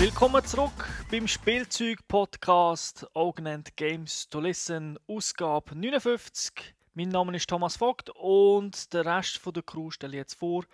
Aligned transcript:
Willkommen 0.00 0.42
zurück 0.46 0.88
beim 1.10 1.28
Spielzeug-Podcast 1.28 3.06
Augment 3.14 3.76
Games 3.76 4.26
to 4.30 4.40
Listen, 4.40 4.98
Ausgabe 5.06 5.76
59. 5.76 6.74
Mein 6.94 7.10
Name 7.10 7.36
ist 7.36 7.50
Thomas 7.50 7.76
Vogt 7.76 8.08
und 8.08 8.94
der 8.94 9.04
Rest 9.04 9.36
von 9.36 9.52
der 9.52 9.62
Crew 9.62 9.90
stelle 9.90 10.14
ich 10.14 10.20
jetzt 10.20 10.34
vor. 10.36 10.64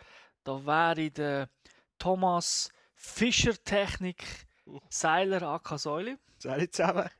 Da 0.45 0.65
wäre 0.65 1.11
der 1.11 1.51
Thomas 1.99 2.71
Fischer 2.95 3.61
Technik 3.65 4.47
Seiler 4.91 5.43
AK 5.43 5.77
Säule 5.77 6.21
Salut 6.39 6.73
zusammen. 6.73 7.11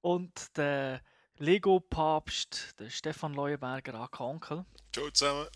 und 0.00 0.56
der 0.56 1.02
Lego 1.36 1.78
Papst, 1.78 2.74
der 2.80 2.88
Stefan 2.88 3.34
Leuenberger 3.34 3.96
AK 3.96 4.20
Onkel. 4.20 4.64
Ciao 4.94 5.10
zusammen. 5.10 5.46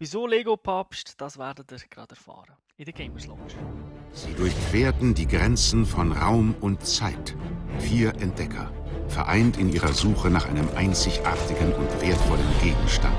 Wieso 0.00 0.26
Lego 0.26 0.56
Papst, 0.56 1.20
das 1.20 1.38
werdet 1.38 1.70
ihr 1.70 1.78
gerade 1.78 2.16
erfahren 2.16 2.56
in 2.76 2.86
der 2.86 2.94
Gamers 2.94 3.26
Lounge. 3.26 4.01
Sie 4.14 4.34
durchquerten 4.34 5.14
die 5.14 5.26
Grenzen 5.26 5.86
von 5.86 6.12
Raum 6.12 6.54
und 6.60 6.84
Zeit. 6.86 7.34
Vier 7.78 8.14
Entdecker, 8.20 8.70
vereint 9.08 9.56
in 9.56 9.72
ihrer 9.72 9.92
Suche 9.92 10.28
nach 10.28 10.48
einem 10.48 10.68
einzigartigen 10.76 11.72
und 11.72 11.88
wertvollen 12.00 12.44
Gegenstand. 12.62 13.16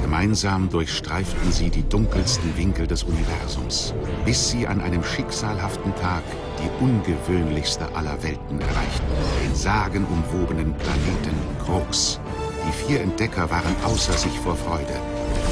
Gemeinsam 0.00 0.68
durchstreiften 0.68 1.52
sie 1.52 1.70
die 1.70 1.88
dunkelsten 1.88 2.56
Winkel 2.56 2.86
des 2.86 3.04
Universums, 3.04 3.94
bis 4.24 4.50
sie 4.50 4.66
an 4.66 4.80
einem 4.80 5.04
schicksalhaften 5.04 5.94
Tag 5.96 6.22
die 6.58 6.84
ungewöhnlichste 6.84 7.86
aller 7.94 8.20
Welten 8.22 8.60
erreichten, 8.60 9.06
den 9.44 9.54
sagenumwobenen 9.54 10.74
Planeten 10.74 11.36
Krux. 11.64 12.20
Die 12.66 12.86
vier 12.86 13.00
Entdecker 13.02 13.50
waren 13.50 13.74
außer 13.84 14.12
sich 14.12 14.36
vor 14.40 14.56
Freude, 14.56 15.00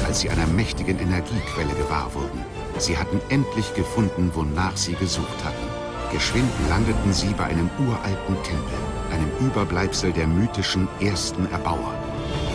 als 0.05 0.21
sie 0.21 0.29
einer 0.29 0.47
mächtigen 0.47 0.99
Energiequelle 0.99 1.73
gewahr 1.75 2.09
wurden. 2.13 2.43
Sie 2.79 2.97
hatten 2.97 3.21
endlich 3.29 3.73
gefunden, 3.73 4.31
wonach 4.33 4.75
sie 4.77 4.93
gesucht 4.93 5.43
hatten. 5.43 5.67
Geschwind 6.11 6.49
landeten 6.69 7.13
sie 7.13 7.33
bei 7.33 7.43
einem 7.43 7.69
uralten 7.77 8.35
Tempel, 8.43 8.79
einem 9.11 9.29
Überbleibsel 9.47 10.11
der 10.11 10.27
mythischen 10.27 10.87
ersten 10.99 11.45
Erbauer. 11.51 11.93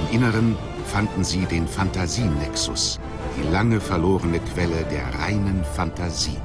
Im 0.00 0.16
Inneren 0.16 0.56
fanden 0.86 1.22
sie 1.24 1.44
den 1.46 1.68
Fantasienexus, 1.68 2.98
die 3.36 3.48
lange 3.52 3.80
verlorene 3.80 4.40
Quelle 4.40 4.84
der 4.86 5.06
reinen 5.20 5.64
Fantasie. 5.64 6.38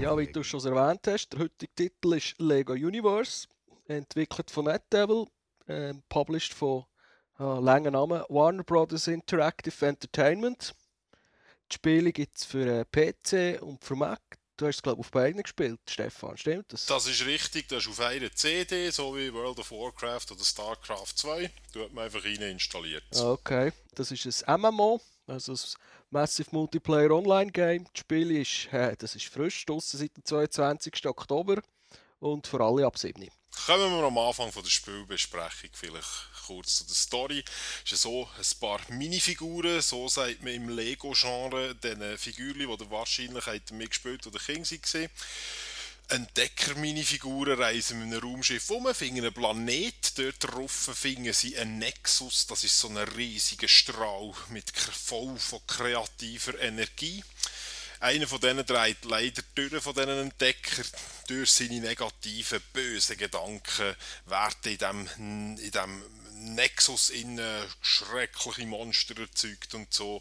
Ja, 0.00 0.16
wie 0.16 0.26
du 0.26 0.42
schon 0.42 0.64
erwähnt 0.64 1.00
hast, 1.06 1.30
der 1.30 1.40
heutige 1.40 1.72
Titel 1.74 2.14
ist 2.14 2.34
Lego 2.38 2.74
Universe, 2.74 3.46
entwickelt 3.86 4.50
von 4.50 4.66
NetDevil, 4.66 5.26
ähm, 5.68 6.02
published 6.08 6.54
von 6.54 6.84
äh, 7.38 7.60
langen 7.60 7.92
Namen 7.92 8.22
Warner 8.28 8.64
Brothers 8.64 9.08
Interactive 9.08 9.86
Entertainment. 9.86 10.74
Die 11.72 11.76
Spiele 11.76 12.12
gibt 12.12 12.36
es 12.36 12.44
für 12.44 12.80
äh, 12.80 12.84
PC 12.84 13.62
und 13.62 13.82
für 13.82 13.96
Mac. 13.96 14.20
Du 14.58 14.66
hast 14.66 14.76
es, 14.76 14.82
glaube 14.82 15.00
ich, 15.00 15.06
auf 15.06 15.10
beiden 15.10 15.42
gespielt, 15.42 15.80
Stefan, 15.88 16.36
stimmt 16.36 16.70
das? 16.70 16.84
Das 16.84 17.06
ist 17.06 17.24
richtig, 17.24 17.68
das 17.68 17.84
ist 17.84 17.88
auf 17.88 18.00
einer 18.00 18.30
CD, 18.30 18.90
so 18.90 19.16
wie 19.16 19.32
World 19.32 19.58
of 19.58 19.70
Warcraft 19.70 20.30
oder 20.32 20.44
StarCraft 20.44 21.14
2. 21.16 21.50
Da 21.72 21.80
hat 21.80 21.92
man 21.94 22.04
einfach 22.04 22.22
rein 22.22 22.42
installiert. 22.42 23.02
Ah, 23.14 23.30
Okay, 23.30 23.72
das 23.94 24.12
ist 24.12 24.46
ein 24.46 24.60
MMO, 24.60 25.00
also 25.26 25.52
ein 25.52 25.58
Massive 26.10 26.50
Multiplayer 26.52 27.10
Online 27.10 27.50
Game. 27.50 27.84
Das 27.84 28.00
Spiel 28.00 28.30
ist, 28.32 28.70
äh, 28.72 28.94
das 28.98 29.16
ist 29.16 29.24
frisch, 29.28 29.64
draussen 29.64 29.98
seit 29.98 30.14
dem 30.14 30.24
22. 30.26 31.06
Oktober 31.06 31.62
und 32.20 32.46
für 32.46 32.60
alle 32.60 32.86
ab 32.86 32.98
7. 32.98 33.30
Kommen 33.66 33.96
wir 33.96 34.02
am 34.04 34.18
Anfang 34.18 34.50
von 34.50 34.64
der 34.64 34.70
Spielbesprechung 34.70 35.70
vielleicht 35.72 36.08
kurz 36.46 36.78
zu 36.78 36.84
der 36.84 36.96
Story. 36.96 37.44
Es 37.84 37.92
ist 37.92 38.02
so 38.02 38.28
ein 38.36 38.58
paar 38.58 38.80
Minifiguren, 38.88 39.80
so 39.80 40.08
sagt 40.08 40.42
man 40.42 40.52
im 40.52 40.68
Lego-Genre, 40.68 41.76
diese 41.76 42.18
Figuren, 42.18 42.54
die 42.58 42.64
ihr 42.64 42.90
wahrscheinlich 42.90 43.46
habt 43.46 43.70
ihr 43.70 43.76
mitgespielt 43.76 44.26
oder 44.26 44.40
King 44.40 44.64
waren. 44.64 45.10
Entdecker-Minifiguren 46.08 47.58
reisen 47.58 48.00
mit 48.00 48.12
einem 48.12 48.28
Raumschiff 48.28 48.68
um, 48.70 48.92
finden 48.94 49.24
einen 49.24 49.32
Planet, 49.32 50.18
dort 50.18 50.36
drauf 50.40 50.90
finden 50.92 51.32
sie 51.32 51.56
einen 51.56 51.78
Nexus, 51.78 52.46
das 52.48 52.64
ist 52.64 52.78
so 52.78 52.88
ein 52.88 52.98
riesiger 52.98 53.68
Strahl 53.68 54.34
mit 54.48 54.70
voll 54.70 55.38
von 55.38 55.60
kreativer 55.66 56.58
Energie. 56.60 57.22
Einer 58.02 58.26
von 58.26 58.40
denen 58.40 58.66
dreht 58.66 59.04
leider 59.04 59.42
durch 59.54 59.80
von 59.80 59.94
diesen 59.94 60.08
Entdecker 60.08 60.82
durch 61.28 61.52
seine 61.52 61.78
negativen, 61.78 62.60
bösen 62.72 63.16
Gedanken, 63.16 63.94
werden 64.26 64.72
in 64.72 64.78
dem, 64.78 65.08
in 65.58 65.70
dem 65.70 66.02
Nexus 66.56 67.10
innen 67.10 67.64
schreckliche 67.80 68.66
Monster 68.66 69.16
erzeugt 69.20 69.74
und 69.74 69.94
so. 69.94 70.20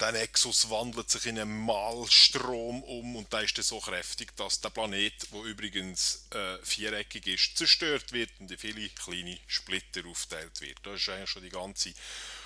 Der 0.00 0.10
Nexus 0.10 0.68
wandelt 0.70 1.08
sich 1.08 1.26
in 1.26 1.38
einen 1.38 1.64
Malstrom 1.64 2.82
um 2.82 3.14
und 3.14 3.32
der 3.32 3.42
ist 3.42 3.56
dann 3.56 3.64
so 3.64 3.78
kräftig, 3.78 4.34
dass 4.34 4.60
der 4.60 4.70
Planet, 4.70 5.14
der 5.32 5.42
übrigens 5.44 6.26
äh, 6.30 6.58
viereckig 6.64 7.28
ist, 7.28 7.56
zerstört 7.56 8.10
wird 8.10 8.30
und 8.40 8.50
in 8.50 8.58
viele 8.58 8.88
kleine 8.88 9.38
Splitter 9.46 10.04
aufteilt 10.08 10.60
wird. 10.60 10.78
Das 10.82 11.00
ist 11.00 11.08
eigentlich 11.10 11.30
schon 11.30 11.44
die 11.44 11.50
ganze 11.50 11.94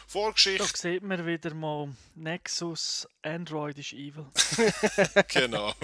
Da 0.09 0.13
Vorgeschichte. 0.13 0.67
sieht 0.75 1.03
man 1.03 1.27
wieder 1.27 1.53
mal 1.53 1.95
Nexus, 2.15 3.07
Android 3.23 3.77
ist 3.77 3.93
evil. 3.93 4.25
genau. 5.29 5.75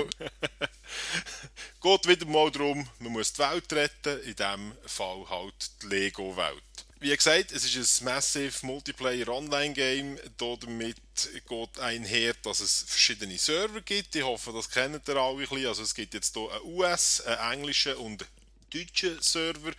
Geht 1.83 2.09
wieder 2.09 2.25
mal 2.25 2.51
darum, 2.51 2.89
man 3.01 3.13
muss 3.13 3.35
die 3.35 3.41
Welt 3.41 3.71
retten, 3.75 4.19
in 4.23 4.35
diesem 4.35 4.73
Fall 4.87 5.29
halt 5.29 5.83
die 5.83 5.87
Lego-Welt. 5.89 6.63
Wie 7.01 7.15
gesagt, 7.15 7.53
es 7.53 7.67
ist 7.67 8.01
ein 8.01 8.05
Massive 8.07 8.65
Multiplayer 8.65 9.29
Online-Game. 9.29 10.19
Damit 10.39 10.97
geht 11.47 11.79
einher, 11.81 12.33
dass 12.43 12.61
es 12.61 12.87
verschiedene 12.89 13.37
Server 13.37 13.83
gibt. 13.83 14.17
Ich 14.17 14.23
hoffe, 14.23 14.53
das 14.55 14.71
kennt 14.71 15.07
ihr 15.07 15.17
alle 15.17 15.43
ein 15.43 15.49
bisschen. 15.49 15.67
Also 15.67 15.83
es 15.83 15.95
gibt 15.95 16.15
jetzt 16.15 16.35
hier 16.35 16.51
einen 16.51 16.65
US, 16.65 17.21
einen 17.21 17.59
englischen 17.59 17.97
und 17.97 18.25
deutschen 18.73 19.21
Server. 19.21 19.73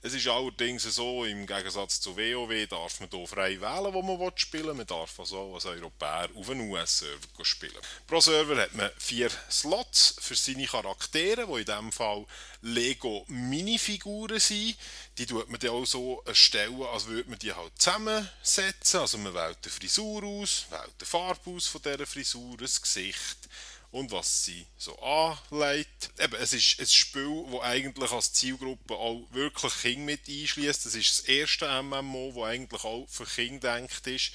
Es 0.00 0.14
ist 0.14 0.28
allerdings 0.28 0.84
so, 0.84 1.24
im 1.24 1.44
Gegensatz 1.44 2.00
zu 2.00 2.16
WoW 2.16 2.68
darf 2.68 3.00
man 3.00 3.08
hier 3.12 3.26
frei 3.26 3.60
wählen, 3.60 3.92
wo 3.92 4.00
man 4.00 4.30
spielen 4.36 4.66
will. 4.66 4.74
Man 4.74 4.86
darf 4.86 5.18
also 5.18 5.52
als 5.54 5.66
Europäer 5.66 6.28
auf 6.36 6.48
einen 6.50 6.70
US-Server 6.70 7.26
spielen. 7.42 7.74
Pro 8.06 8.20
Server 8.20 8.62
hat 8.62 8.74
man 8.76 8.92
vier 8.96 9.28
Slots 9.50 10.14
für 10.20 10.36
seine 10.36 10.66
Charaktere, 10.66 11.46
die 11.46 11.58
in 11.58 11.64
diesem 11.64 11.90
Fall 11.90 12.26
Lego 12.62 13.24
Minifiguren 13.26 14.38
sind. 14.38 14.76
Die 15.18 15.26
tut 15.26 15.50
man 15.50 15.58
dann 15.58 15.70
auch 15.70 15.84
so 15.84 16.22
erstellen, 16.24 16.80
als 16.92 17.06
würde 17.06 17.30
man 17.30 17.38
die 17.40 17.52
halt 17.52 17.72
zusammensetzen. 17.76 19.00
Also 19.00 19.18
man 19.18 19.34
wählt 19.34 19.58
eine 19.64 19.72
Frisur 19.72 20.22
aus, 20.22 20.66
wählt 20.70 20.94
eine 20.96 21.06
Farbe 21.06 21.50
aus 21.50 21.66
von 21.66 21.82
dieser 21.82 22.06
Frisur, 22.06 22.52
ein 22.52 22.58
Gesicht 22.58 23.48
und 23.90 24.10
was 24.10 24.44
sie 24.44 24.66
so 24.76 24.98
anlegt. 25.00 26.10
Eben, 26.18 26.34
es 26.36 26.52
ist 26.52 26.78
ein 26.80 26.86
Spiel, 26.86 27.44
das 27.50 27.62
eigentlich 27.62 28.10
als 28.10 28.32
Zielgruppe 28.32 28.94
auch 28.94 29.26
wirklich 29.30 29.72
Kinder 29.80 30.04
mit 30.04 30.28
einschließt. 30.28 30.86
Das 30.86 30.94
ist 30.94 31.18
das 31.18 31.28
erste 31.28 31.82
MMO, 31.82 32.32
das 32.34 32.44
eigentlich 32.44 32.84
auch 32.84 33.06
für 33.08 33.24
Kinder 33.24 33.80
gedacht 33.80 34.06
ist. 34.06 34.32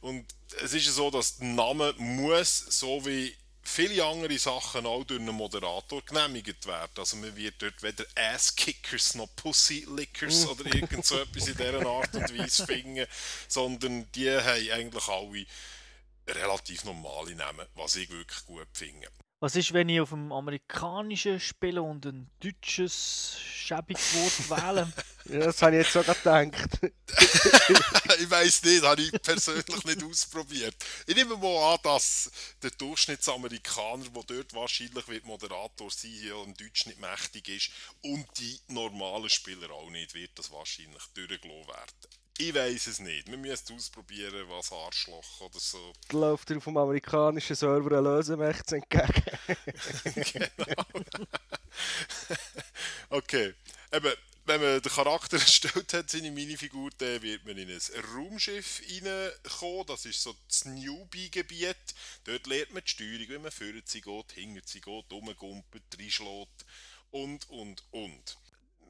Und 0.00 0.26
es 0.62 0.74
ist 0.74 0.86
ja 0.86 0.92
so, 0.92 1.10
dass 1.10 1.38
der 1.38 1.48
Name 1.48 1.94
muss, 1.96 2.58
so 2.58 3.04
wie 3.06 3.34
viele 3.62 4.04
andere 4.04 4.38
Sachen 4.38 4.84
auch 4.86 5.04
durch 5.04 5.20
einen 5.20 5.34
Moderator 5.34 6.02
genehmigt 6.02 6.66
werden. 6.66 6.90
Also 6.96 7.16
man 7.16 7.34
wird 7.36 7.54
dort 7.60 7.82
weder 7.82 8.04
Ass-Kickers 8.16 9.14
noch 9.14 9.28
Pussy-Lickers 9.36 10.48
oder 10.48 10.66
irgend 10.66 11.06
so 11.06 11.18
etwas 11.18 11.46
in 11.46 11.56
dieser 11.56 11.86
Art 11.86 12.14
und 12.14 12.38
Weise 12.38 12.66
finden, 12.66 13.06
sondern 13.48 14.10
die 14.12 14.30
haben 14.30 14.70
eigentlich 14.70 15.08
alle 15.08 15.46
relativ 16.26 16.84
normale 16.84 17.34
Namen, 17.34 17.66
was 17.74 17.96
ich 17.96 18.10
wirklich 18.10 18.44
gut 18.46 18.68
finde. 18.72 19.08
Was 19.42 19.56
ist, 19.56 19.72
wenn 19.72 19.88
ich 19.88 20.00
auf 20.00 20.12
einem 20.12 20.30
amerikanischen 20.30 21.40
spiele 21.40 21.82
und 21.82 22.06
ein 22.06 22.30
deutsches 22.38 23.36
schäbiges 23.40 24.14
Wort 24.14 24.50
wähle? 24.50 24.92
Ja, 25.24 25.46
das 25.46 25.60
habe 25.62 25.78
ich 25.78 25.82
jetzt 25.82 25.92
sogar 25.92 26.14
gedacht. 26.46 26.78
ich 28.20 28.30
weiß 28.30 28.62
nicht, 28.62 28.84
habe 28.84 29.02
ich 29.02 29.10
persönlich 29.20 29.84
nicht 29.84 30.04
ausprobiert. 30.04 30.76
Ich 31.08 31.16
nehme 31.16 31.36
mal 31.36 31.74
an, 31.74 31.78
dass 31.82 32.30
der 32.62 32.70
Durchschnittsamerikaner, 32.70 34.04
der 34.10 34.22
dort 34.22 34.54
wahrscheinlich 34.54 35.08
wird 35.08 35.24
Moderator 35.24 35.90
sein 35.90 36.14
ja 36.22 36.40
im 36.44 36.54
Deutsch 36.56 36.86
nicht 36.86 37.00
mächtig 37.00 37.48
ist 37.48 37.70
und 38.02 38.24
die 38.38 38.60
normalen 38.68 39.28
Spieler 39.28 39.72
auch 39.72 39.90
nicht, 39.90 40.14
wird 40.14 40.38
das 40.38 40.52
wahrscheinlich 40.52 41.02
durchgelassen 41.14 41.66
werden. 41.66 42.21
Ich 42.38 42.54
weiß 42.54 42.86
es 42.86 42.98
nicht. 43.00 43.30
Wir 43.30 43.36
müssen 43.36 43.76
ausprobieren, 43.76 44.48
was 44.48 44.72
Arschloch 44.72 45.40
oder 45.42 45.60
so. 45.60 45.92
Läuft 46.12 46.48
dir 46.48 46.56
auf 46.56 46.64
dem 46.64 46.76
amerikanischen 46.76 47.54
Server 47.54 47.98
ein 47.98 48.04
Lösemächts 48.04 48.72
entgegen. 48.72 49.22
Okay. 53.08 53.52
Eben, 53.92 54.12
wenn 54.46 54.60
man 54.60 54.80
den 54.80 54.90
Charakter 54.92 55.36
erstellt 55.38 55.92
hat, 55.92 56.10
seine 56.10 56.30
Minifigur, 56.30 56.90
dann 56.98 57.20
wird 57.20 57.44
man 57.44 57.58
in 57.58 57.68
ein 57.70 57.80
Raumschiff 58.14 58.80
reinkommen. 58.80 59.86
Das 59.86 60.06
ist 60.06 60.22
so 60.22 60.34
das 60.48 60.64
Newbie-Gebiet. 60.64 61.76
Dort 62.24 62.46
lernt 62.46 62.72
man 62.72 62.82
die 62.82 62.90
Steuerung, 62.90 63.28
wie 63.28 63.38
man 63.38 63.50
vorne 63.50 63.82
sie 63.84 64.00
geht, 64.00 64.32
hinter 64.32 64.62
sie 64.64 64.80
geht, 64.80 65.12
rumgumpelt, 65.12 65.82
reinschlägt 65.98 66.64
und, 67.10 67.48
und, 67.50 67.84
und. 67.90 68.38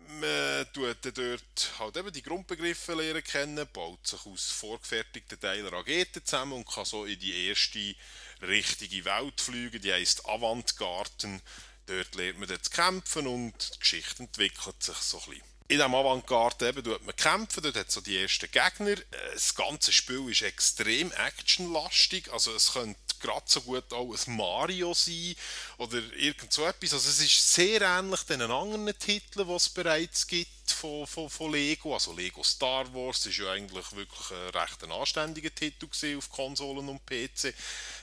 Man 0.09 0.67
tut 0.73 0.97
dort 1.17 1.73
halt 1.79 1.97
eben 1.97 2.13
die 2.13 2.23
Grundbegriffe 2.23 2.95
lernen 2.95 3.25
kennen, 3.25 3.67
baut 3.73 4.07
sich 4.07 4.25
aus 4.27 4.51
vorgefertigten 4.51 5.41
Teilen 5.41 5.67
Raketen 5.67 6.25
zusammen 6.25 6.53
und 6.53 6.69
kann 6.69 6.85
so 6.85 7.05
in 7.05 7.19
die 7.19 7.49
erste 7.49 7.95
richtige 8.43 9.05
Welt 9.05 9.41
fliegen, 9.41 9.81
die 9.81 9.93
heisst 9.93 10.27
Avantgarten. 10.27 11.41
Dort 11.87 12.15
lernt 12.15 12.39
man 12.39 12.49
dann 12.49 12.63
zu 12.63 12.71
kämpfen 12.71 13.27
und 13.27 13.75
die 13.75 13.79
Geschichte 13.81 14.23
entwickelt 14.23 14.83
sich 14.83 14.97
so 14.97 15.19
ein 15.19 15.31
bisschen. 15.31 15.53
In 15.69 15.79
diesem 15.79 15.95
Avantgarde 15.95 16.69
eben 16.69 16.85
tut 16.85 17.05
man 17.05 17.17
kämpfen, 17.17 17.63
dort 17.63 17.77
hat 17.77 17.91
so 17.91 18.01
die 18.01 18.19
ersten 18.19 18.51
Gegner. 18.51 18.97
Das 19.33 19.55
ganze 19.55 19.91
Spiel 19.91 20.29
ist 20.31 20.43
extrem 20.43 21.11
actionlastig, 21.13 22.31
also 22.31 22.55
es 22.55 22.73
könnte 22.73 23.01
gerade 23.23 23.45
so 23.47 23.63
gut 23.63 23.91
auch 23.93 24.15
ein 24.15 24.37
Mario 24.37 24.93
sein 24.93 25.35
oder 25.79 25.99
irgend 26.17 26.53
so 26.53 26.67
etwas. 26.67 26.93
Also 26.93 27.09
es 27.09 27.21
ist 27.21 27.55
sehr 27.55 27.81
ähnlich 27.81 28.21
den 28.25 28.43
anderen 28.43 28.93
Titeln, 28.99 29.49
die 29.49 29.55
es 29.55 29.69
bereits 29.71 30.27
gibt 30.27 30.62
von, 30.73 31.07
von, 31.07 31.31
von 31.31 31.53
Lego. 31.53 31.95
Also 31.95 32.13
Lego 32.13 32.43
Star 32.43 32.93
Wars 32.95 33.25
ist 33.27 33.39
ja 33.39 33.53
eigentlich 33.53 33.91
wirklich 33.93 34.31
ein 34.31 34.51
recht 34.51 34.85
anständiger 34.85 35.55
Titel 35.55 35.89
auf 36.17 36.31
Konsolen 36.31 36.89
und 36.89 37.05
PC. 37.07 37.55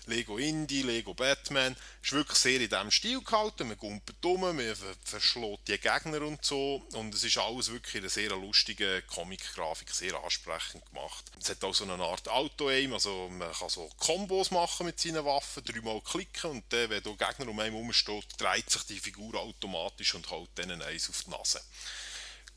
Lego 0.05 0.37
Indie, 0.37 0.81
Lego 0.81 1.13
Batman. 1.13 1.75
Ist 2.01 2.13
wirklich 2.13 2.37
sehr 2.37 2.61
in 2.61 2.69
diesem 2.69 2.91
Stil 2.91 3.21
gehalten. 3.21 3.67
Man 3.67 3.77
gumpelt 3.77 4.23
um, 4.25 4.41
man 4.41 4.75
verschlägt 5.03 5.67
die 5.67 5.77
Gegner 5.77 6.21
und 6.21 6.43
so. 6.43 6.83
Und 6.93 7.13
es 7.13 7.23
ist 7.23 7.37
alles 7.37 7.71
wirklich 7.71 7.95
in 7.95 8.01
einer 8.01 8.09
sehr 8.09 8.29
lustigen 8.29 9.05
Comic-Grafik, 9.07 9.89
sehr 9.89 10.15
ansprechend 10.23 10.85
gemacht. 10.85 11.25
Es 11.39 11.49
hat 11.49 11.63
auch 11.63 11.73
so 11.73 11.83
eine 11.83 12.03
Art 12.03 12.27
Auto-Aim, 12.27 12.93
also 12.93 13.29
man 13.29 13.51
kann 13.51 13.69
so 13.69 13.89
Kombos 13.97 14.51
machen 14.51 14.85
mit 14.85 14.99
seinen 14.99 15.25
Waffen, 15.25 15.63
dreimal 15.63 16.01
klicken 16.01 16.51
und 16.51 16.63
dann, 16.69 16.89
wenn 16.89 17.03
der 17.03 17.13
Gegner 17.13 17.47
um 17.47 17.59
einen 17.59 17.73
herumsteht, 17.73 18.25
dreht 18.37 18.69
sich 18.69 18.83
die 18.83 18.99
Figur 18.99 19.35
automatisch 19.35 20.15
und 20.15 20.29
haut 20.29 20.57
denen 20.57 20.81
eins 20.81 21.09
auf 21.09 21.23
die 21.23 21.31
Nase. 21.31 21.61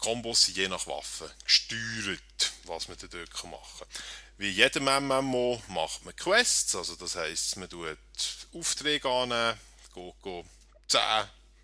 Kombos 0.02 0.46
sind 0.46 0.56
je 0.56 0.66
nach 0.66 0.86
Waffe 0.88 1.30
gesteuert, 1.44 2.52
was 2.64 2.88
man 2.88 2.96
dort 2.98 3.44
machen 3.44 3.78
kann. 3.78 3.88
Wie 4.36 4.50
jedem 4.50 4.84
MMO 4.84 5.62
macht 5.68 6.04
man 6.04 6.16
Quests, 6.16 6.74
also 6.74 6.96
das 6.96 7.14
heisst, 7.14 7.56
man 7.56 7.68
tut 7.68 7.96
Aufträge 8.52 9.08
annehmen, 9.08 9.56
geht, 9.94 10.22
geht 10.24 10.44
10 10.88 11.00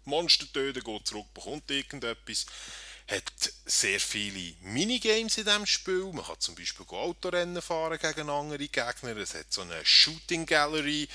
Monster 0.04 0.46
töten, 0.52 0.84
geht 0.84 1.06
zurück, 1.08 1.26
bekommt 1.34 1.68
irgendetwas. 1.68 2.46
Hat 3.08 3.52
sehr 3.64 3.98
viele 3.98 4.54
Minigames 4.60 5.38
in 5.38 5.44
diesem 5.44 5.66
Spiel. 5.66 6.12
Man 6.12 6.24
kann 6.24 6.38
zum 6.38 6.54
Beispiel 6.54 6.86
Autorennen 6.90 7.60
fahren 7.60 7.98
gegen 7.98 8.30
andere 8.30 8.68
Gegner. 8.68 9.16
Es 9.16 9.34
hat 9.34 9.52
so 9.52 9.62
eine 9.62 9.84
Shooting 9.84 10.46
Gallery, 10.46 11.08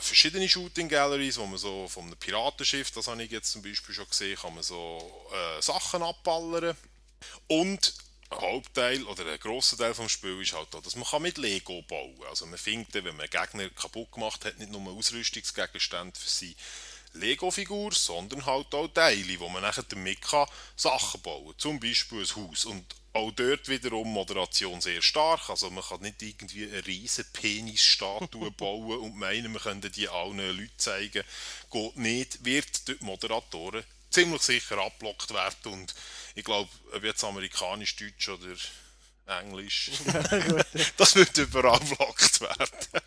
verschiedene 0.00 0.48
Shooting 0.48 0.88
Galleries, 0.88 1.38
wo 1.38 1.46
man 1.46 1.58
so 1.58 1.88
einem 1.96 2.16
Piratenschiff, 2.16 2.90
das 2.90 3.08
habe 3.08 3.22
ich 3.22 3.30
jetzt 3.30 3.52
zum 3.52 3.62
Beispiel 3.62 3.94
schon 3.94 4.08
gesehen, 4.08 4.36
kann 4.36 4.54
man 4.54 4.62
so 4.62 5.28
äh, 5.32 5.62
Sachen 5.62 6.02
abballern. 6.02 6.76
Und 7.48 7.94
ein 8.30 8.40
Hauptteil 8.40 9.02
oder 9.04 9.24
ein 9.26 9.38
grosser 9.38 9.76
Teil 9.76 9.94
des 9.94 10.12
Spiels 10.12 10.48
ist 10.48 10.54
halt 10.54 10.74
auch, 10.74 10.82
dass 10.82 10.96
man 10.96 11.22
mit 11.22 11.38
Lego 11.38 11.82
bauen 11.82 12.18
kann. 12.18 12.28
Also 12.28 12.46
man 12.46 12.58
findet, 12.58 13.04
wenn 13.04 13.16
man 13.16 13.30
Gegner 13.30 13.68
kaputt 13.70 14.10
gemacht 14.12 14.44
hat, 14.44 14.58
nicht 14.58 14.72
nur 14.72 14.92
Ausrüstungsgegenstände 14.92 16.18
für 16.18 16.28
sie 16.28 16.56
Lego-Figur, 17.12 17.92
sondern 17.92 18.44
halt 18.44 18.74
auch 18.74 18.88
Teile, 18.88 19.38
wo 19.40 19.48
man 19.48 19.62
nachher 19.62 19.84
damit 19.84 20.20
kann 20.20 20.48
Sachen 20.76 21.20
bauen 21.22 21.46
kann. 21.46 21.58
Zum 21.58 21.80
Beispiel 21.80 22.20
ein 22.20 22.36
Haus. 22.36 22.64
Und 22.64 22.84
auch 23.16 23.32
dort 23.32 23.68
wiederum 23.68 24.12
Moderation 24.12 24.80
sehr 24.80 25.02
stark. 25.02 25.48
Also 25.50 25.70
man 25.70 25.84
kann 25.84 26.00
nicht 26.00 26.22
irgendwie 26.22 26.64
eine 26.64 26.86
riesen 26.86 27.24
Penisstatue 27.32 28.50
bauen 28.56 28.98
und 28.98 29.16
meinen, 29.16 29.52
wir 29.52 29.60
könnten 29.60 29.90
die 29.92 30.08
allen 30.08 30.38
Leuten 30.38 30.70
zeigen. 30.78 31.24
Geht 31.70 31.96
nicht, 31.96 32.44
wird 32.44 32.88
durch 32.88 32.98
die 32.98 33.04
Moderatoren 33.04 33.84
ziemlich 34.10 34.42
sicher 34.42 34.78
abblockt 34.78 35.32
werden. 35.32 35.72
Und 35.72 35.94
ich 36.34 36.44
glaube, 36.44 36.70
ob 36.92 37.04
jetzt 37.04 37.24
amerikanisch, 37.24 37.96
deutsch 37.96 38.28
oder 38.28 38.56
englisch, 39.40 39.90
das 40.96 41.14
wird 41.16 41.36
überall 41.38 41.80
blockt 41.80 42.40
werden. 42.40 43.02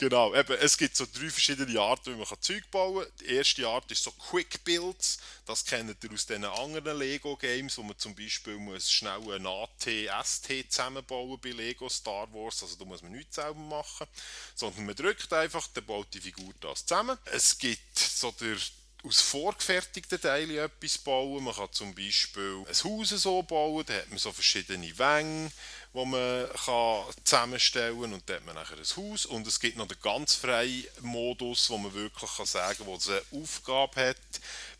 Genau, 0.00 0.34
eben, 0.34 0.56
es 0.62 0.78
gibt 0.78 0.96
so 0.96 1.04
drei 1.04 1.28
verschiedene 1.28 1.78
Arten, 1.78 2.14
wie 2.14 2.18
man 2.18 2.26
Zeug 2.40 2.70
bauen 2.70 3.04
kann. 3.04 3.12
Die 3.20 3.34
erste 3.34 3.68
Art 3.68 3.92
ist 3.92 4.02
so 4.02 4.10
Quick 4.12 4.64
Builds. 4.64 5.18
Das 5.44 5.62
kennt 5.62 6.02
ihr 6.02 6.10
aus 6.10 6.24
den 6.24 6.42
anderen 6.42 6.98
Lego-Games, 6.98 7.76
wo 7.76 7.82
man 7.82 7.98
zum 7.98 8.14
Beispiel 8.14 8.56
muss 8.56 8.90
schnell 8.90 9.20
ein 9.30 9.46
AT, 9.46 9.86
ST 10.24 10.72
zusammenbauen 10.72 11.38
bei 11.38 11.50
Lego 11.50 11.86
Star 11.90 12.32
Wars. 12.32 12.62
Also 12.62 12.76
da 12.76 12.86
muss 12.86 13.02
man 13.02 13.12
nichts 13.12 13.34
selber 13.34 13.60
machen, 13.60 14.06
sondern 14.54 14.86
man 14.86 14.94
drückt 14.94 15.30
einfach, 15.34 15.68
dann 15.74 15.84
baut 15.84 16.06
die 16.14 16.20
Figur 16.22 16.54
das 16.60 16.86
zusammen. 16.86 17.18
Es 17.26 17.58
gibt 17.58 17.98
so 17.98 18.30
der 18.40 18.56
aus 19.02 19.20
vorgefertigten 19.20 20.20
Teilen 20.20 20.58
etwas 20.58 20.98
bauen. 20.98 21.44
Man 21.44 21.54
kann 21.54 21.72
zum 21.72 21.94
Beispiel 21.94 22.64
ein 22.68 22.84
Haus 22.84 23.08
so 23.08 23.42
bauen, 23.42 23.84
da 23.86 23.94
hat 23.94 24.10
man 24.10 24.18
so 24.18 24.32
verschiedene 24.32 24.98
Wänge, 24.98 25.50
die 25.94 26.04
man 26.04 26.48
kann 26.64 27.04
zusammenstellen 27.24 28.00
kann 28.00 28.12
und 28.12 28.28
dann 28.28 28.36
hat 28.36 28.46
man 28.46 28.54
nachher 28.56 28.76
ein 28.76 28.96
Haus. 28.96 29.26
Und 29.26 29.46
es 29.46 29.58
gibt 29.58 29.76
noch 29.76 29.88
den 29.88 30.00
ganz 30.02 30.34
freien 30.34 30.86
Modus, 31.00 31.70
wo 31.70 31.78
man 31.78 31.94
wirklich 31.94 32.30
kann 32.36 32.46
sagen 32.46 32.78
kann, 32.78 32.86
wo 32.86 32.98
eine 33.10 33.42
Aufgabe 33.42 34.08
hat. 34.08 34.16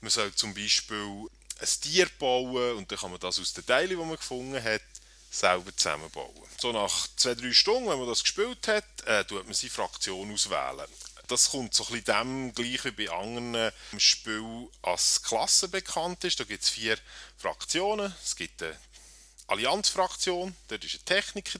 Man 0.01 0.11
soll 0.11 0.35
zum 0.35 0.55
Beispiel 0.55 1.29
ein 1.61 1.69
Tier 1.81 2.09
bauen 2.19 2.77
und 2.77 2.91
dann 2.91 2.99
kann 2.99 3.11
man 3.11 3.21
das 3.21 3.39
aus 3.39 3.53
den 3.53 3.67
Teilen, 3.67 3.91
die 3.91 3.97
man 3.97 4.17
gefunden 4.17 4.63
hat, 4.63 4.83
selber 5.31 5.75
zusammenbauen. 5.77 6.35
So 6.59 6.73
nach 6.73 7.07
zwei, 7.17 7.35
drei 7.35 7.53
Stunden, 7.53 7.89
wenn 7.89 7.99
man 7.99 8.09
das 8.09 8.23
gespielt 8.23 8.67
hat, 8.69 8.85
äh, 9.07 9.25
tut 9.25 9.45
man 9.45 9.55
seine 9.55 9.71
Fraktion 9.71 10.33
auswählen 10.33 10.87
das 11.31 11.51
kommt 11.51 11.75
so 11.75 11.87
ein 11.93 12.05
dem 12.05 12.53
gleich 12.55 12.85
wie 12.85 13.07
bei 13.07 13.13
anderen 13.13 13.73
Spielen 13.99 14.69
als 14.83 15.23
Klasse 15.23 15.69
bekannt 15.69 16.25
ist. 16.25 16.41
Da 16.41 16.45
gibt 16.45 16.63
es 16.65 16.69
vier 16.69 16.99
Fraktionen. 17.37 18.13
Es 18.25 18.35
gibt 18.35 18.63
eine 18.63 18.77
Allianz-Fraktion, 19.51 20.55
dort 20.69 20.85
ist 20.85 20.95
ein 20.95 21.05
Techniker 21.05 21.59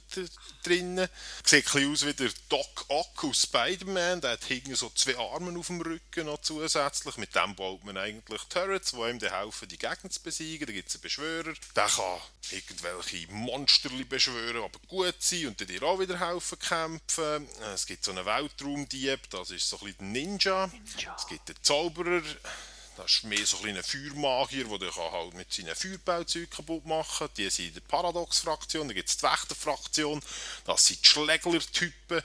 drin. 0.63 1.09
Sieht 1.43 1.67
ein 1.67 1.73
bisschen 1.73 1.91
aus 1.91 2.05
wie 2.05 2.13
der 2.13 2.29
Doc 2.47 2.85
Ock 2.87 3.23
aus 3.25 3.41
Spider-Man. 3.41 4.21
Der 4.21 4.31
hat 4.31 4.45
hinten 4.45 4.75
so 4.75 4.89
zwei 4.95 5.17
Arme 5.17 5.59
auf 5.59 5.67
dem 5.67 5.81
Rücken 5.81 6.25
noch 6.25 6.39
zusätzlich. 6.39 7.17
Mit 7.17 7.35
dem 7.35 7.53
baut 7.53 7.83
man 7.83 7.97
eigentlich 7.97 8.41
Turrets, 8.43 8.91
die 8.91 8.97
ihm 8.97 9.19
dann 9.19 9.33
helfen, 9.37 9.67
die 9.67 9.77
Gegner 9.77 10.09
zu 10.09 10.21
besiegen. 10.21 10.67
Da 10.67 10.71
gibt 10.71 10.87
es 10.87 10.95
einen 10.95 11.01
Beschwörer. 11.01 11.53
Der 11.75 11.87
kann 11.87 12.21
irgendwelche 12.49 13.27
Monster 13.33 13.89
beschwören, 14.07 14.63
aber 14.63 14.79
gut 14.87 15.15
sein 15.19 15.47
und 15.47 15.59
dir 15.59 15.83
auch 15.83 15.99
wieder 15.99 16.17
helfen 16.17 16.59
kämpfen. 16.59 17.49
Es 17.73 17.85
gibt 17.85 18.05
so 18.05 18.11
einen 18.11 18.25
Weltraumdieb, 18.25 19.29
das 19.31 19.51
ist 19.51 19.67
so 19.67 19.77
ein 19.79 19.87
bisschen 19.87 20.11
Ninja. 20.13 20.67
Ninja. 20.67 21.15
Es 21.17 21.27
gibt 21.27 21.49
einen 21.49 21.61
Zauberer. 21.61 22.23
Das 22.97 23.11
ist 23.11 23.23
mehr 23.23 23.45
so 23.45 23.57
ein 23.63 23.81
Feuermagier, 23.81 24.65
der 24.77 24.95
halt 24.95 25.33
mit 25.33 25.51
seinen 25.51 25.75
Feuerbauzeugen 25.75 26.49
kaputt 26.49 26.85
machen 26.85 27.27
kann. 27.27 27.35
Die 27.37 27.49
sind 27.49 27.67
in 27.69 27.73
der 27.75 27.81
Paradox-Fraktion, 27.81 28.87
dann 28.87 28.95
gibt 28.95 29.09
es 29.09 29.17
die 29.17 29.23
Wächter-Fraktion, 29.23 30.21
das 30.65 30.85
sind 30.85 31.03
die 31.03 31.09
Schlägler-Typen. 31.09 32.21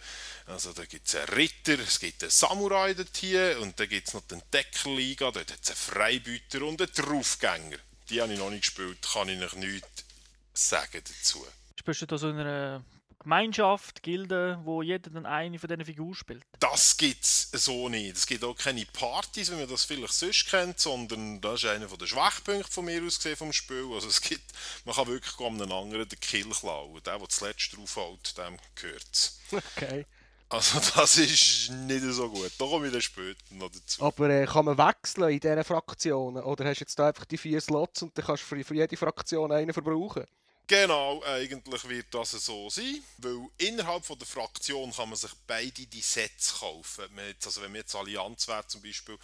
Also 0.46 0.72
da 0.72 0.84
gibt 0.84 1.06
es 1.06 1.14
einen 1.14 1.28
Ritter, 1.28 1.78
es 1.78 2.00
gibt 2.00 2.22
einen 2.22 2.30
Samurai 2.30 2.94
dort 2.94 3.16
hier 3.16 3.58
und 3.60 3.78
dann 3.78 3.88
gibt 3.88 4.08
es 4.08 4.14
noch 4.14 4.22
den 4.22 4.42
Deckerliga, 4.52 5.30
dort 5.30 5.52
hat 5.52 5.60
es 5.62 5.70
einen 5.70 5.76
Freibüter 5.76 6.62
und 6.62 6.80
einen 6.82 6.92
Draufgänger. 6.92 7.78
Die 8.10 8.20
habe 8.20 8.32
ich 8.32 8.38
noch 8.38 8.50
nicht 8.50 8.62
gespielt, 8.62 8.98
kann 9.12 9.28
ich 9.28 9.38
noch 9.38 9.54
nichts 9.54 10.04
sagen 10.52 11.02
dazu. 11.04 11.46
Spielst 11.78 12.02
du 12.02 12.06
da 12.06 12.18
so 12.18 12.30
in 12.30 12.38
einer 12.38 12.84
Gemeinschaft, 13.26 14.04
Gilde, 14.04 14.60
wo 14.62 14.82
jeder 14.82 15.10
dann 15.10 15.26
eine 15.26 15.58
von 15.58 15.66
diesen 15.66 15.84
Figuren 15.84 16.14
spielt? 16.14 16.44
Das 16.60 16.96
gibt 16.96 17.24
es 17.24 17.50
so 17.50 17.88
nicht. 17.88 18.16
Es 18.16 18.24
gibt 18.24 18.44
auch 18.44 18.54
keine 18.54 18.86
Partys, 18.86 19.50
wie 19.50 19.56
man 19.56 19.68
das 19.68 19.82
vielleicht 19.82 20.12
sonst 20.12 20.48
kennt, 20.48 20.78
sondern 20.78 21.40
das 21.40 21.64
ist 21.64 21.68
einer 21.68 21.88
der 21.88 22.06
Schwachpunkte 22.06 22.70
von 22.70 22.84
mir 22.84 23.02
aus 23.02 23.16
gesehen 23.16 23.34
vom 23.34 23.52
Spiel. 23.52 23.90
Also 23.92 24.06
es 24.06 24.20
gibt, 24.20 24.44
man 24.84 24.94
kann 24.94 25.08
wirklich 25.08 25.40
einem 25.40 25.72
anderen 25.72 26.08
den 26.08 26.20
Kill 26.20 26.48
klauen. 26.50 27.02
Der, 27.04 27.18
der 27.18 27.28
zuletzt 27.28 27.76
draufhält, 27.76 28.38
dem 28.38 28.58
gehört 28.76 29.08
es. 29.12 29.40
Okay. 29.50 30.06
Also 30.48 30.78
das 30.94 31.18
ist 31.18 31.70
nicht 31.70 32.04
so 32.04 32.30
gut. 32.30 32.52
Da 32.56 32.64
komme 32.64 32.86
ich 32.86 32.92
dann 32.92 33.02
später 33.02 33.42
noch 33.50 33.70
dazu. 33.70 34.04
Aber 34.04 34.30
äh, 34.30 34.46
kann 34.46 34.66
man 34.66 34.78
wechseln 34.78 35.30
in 35.30 35.40
diesen 35.40 35.64
Fraktionen? 35.64 36.44
Oder 36.44 36.66
hast 36.66 36.78
du 36.78 36.84
jetzt 36.84 37.00
einfach 37.00 37.24
die 37.24 37.38
vier 37.38 37.60
Slots 37.60 38.02
und 38.02 38.16
dann 38.16 38.24
kannst 38.24 38.44
du 38.44 38.46
für, 38.46 38.64
für 38.64 38.76
jede 38.76 38.96
Fraktion 38.96 39.50
einen 39.50 39.72
verbrauchen? 39.72 40.26
Genau, 40.68 41.22
eigentlich 41.22 41.88
wird 41.88 42.12
das 42.12 42.32
so 42.32 42.68
sein, 42.68 43.00
weil 43.18 43.48
innerhalb 43.56 44.04
von 44.04 44.18
der 44.18 44.26
Fraktion 44.26 44.92
kann 44.92 45.08
man 45.08 45.16
sich 45.16 45.30
beide 45.46 45.86
die 45.86 46.00
Sets 46.00 46.58
kaufen. 46.58 47.04
also 47.46 47.62
wenn 47.62 47.72
wir 47.72 47.80
jetzt 47.80 47.94
Allianz 47.94 48.48
wäre 48.48 48.66
zum 48.66 48.82
Beispiel, 48.82 49.16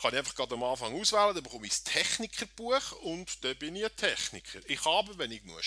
kann 0.00 0.12
ich 0.14 0.18
einfach 0.18 0.34
gerade 0.34 0.54
am 0.54 0.64
Anfang 0.64 0.98
auswählen, 0.98 1.34
dann 1.34 1.42
bekomme 1.42 1.66
ich 1.66 1.72
das 1.72 1.84
Technikerbuch 1.84 2.92
und 3.02 3.44
dann 3.44 3.56
bin 3.58 3.76
ich 3.76 3.84
ein 3.84 3.96
Techniker. 3.96 4.60
Ich 4.66 4.82
habe, 4.86 5.18
wenn 5.18 5.30
ich 5.30 5.44
nur 5.44 5.62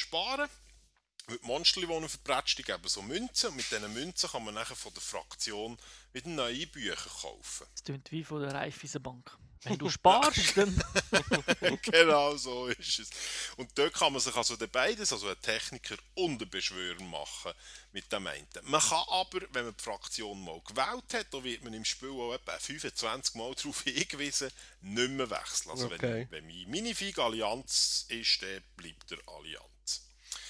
weil 1.28 1.38
die 1.38 1.46
Monster, 1.46 1.82
die 1.82 1.88
verprätscht, 2.10 2.58
die 2.58 2.63
geben 2.63 2.88
so 2.88 3.01
Münzen 3.04 3.50
und 3.50 3.58
mit 3.58 3.70
diesen 3.70 3.94
Münzen 3.94 4.30
kann 4.30 4.44
man 4.44 4.56
nachher 4.56 4.75
von 4.75 4.94
der 4.94 5.04
Fraktion 5.04 5.78
wieder 6.13 6.30
neue 6.30 6.66
Bücher 6.68 6.96
kaufen. 6.96 7.68
Das 7.74 7.84
klingt 7.84 8.12
wie 8.12 8.24
von 8.24 8.42
der 8.42 8.54
Raiffeisenbank. 8.54 9.38
Wenn 9.63 9.77
du 9.77 9.89
sparst, 9.91 10.58
dann... 10.58 10.84
genau 11.84 12.36
so 12.36 12.68
ist 12.68 13.00
es. 13.00 13.10
Und 13.58 13.70
dort 13.75 13.94
kann 13.94 14.13
man 14.13 14.22
sich 14.22 14.36
also 14.36 14.56
beides, 14.72 15.13
also 15.13 15.27
ein 15.27 15.41
Techniker 15.41 15.98
und 16.15 16.41
ein 16.41 16.50
Beschwörer 16.50 17.01
machen 17.03 17.53
mit 17.91 18.12
dem 18.12 18.25
einen. 18.27 18.48
Man 18.63 18.82
kann 18.82 19.03
aber, 19.10 19.41
wenn 19.51 19.65
man 19.65 19.75
die 19.77 19.84
Fraktion 19.84 20.44
mal 20.44 20.62
gewählt 20.62 21.13
hat, 21.13 21.27
da 21.32 21.44
wird 21.44 21.63
man 21.63 21.74
im 21.74 21.86
Spiel 21.86 22.10
auch 22.10 22.34
etwa 22.34 22.58
25 22.58 23.36
Mal 23.36 23.53
darauf 23.53 23.82
hingewiesen, 23.84 24.51
nicht 24.82 25.12
mehr 25.12 25.30
wechseln. 25.30 25.72
Also 25.72 25.86
okay. 25.86 26.27
wenn, 26.30 26.32
wenn 26.32 26.48
meine 26.48 26.68
Minifig 26.68 27.20
Allianz 27.20 28.06
ist, 28.10 28.41
dann 28.41 28.63
bleibt 28.75 29.12
der 29.12 29.20
Allianz. 29.27 30.08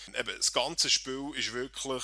Eben, 0.08 0.36
das 0.36 0.51
ganze 0.53 0.89
Spiel 0.89 1.32
ist 1.36 1.53
wirklich 1.53 2.03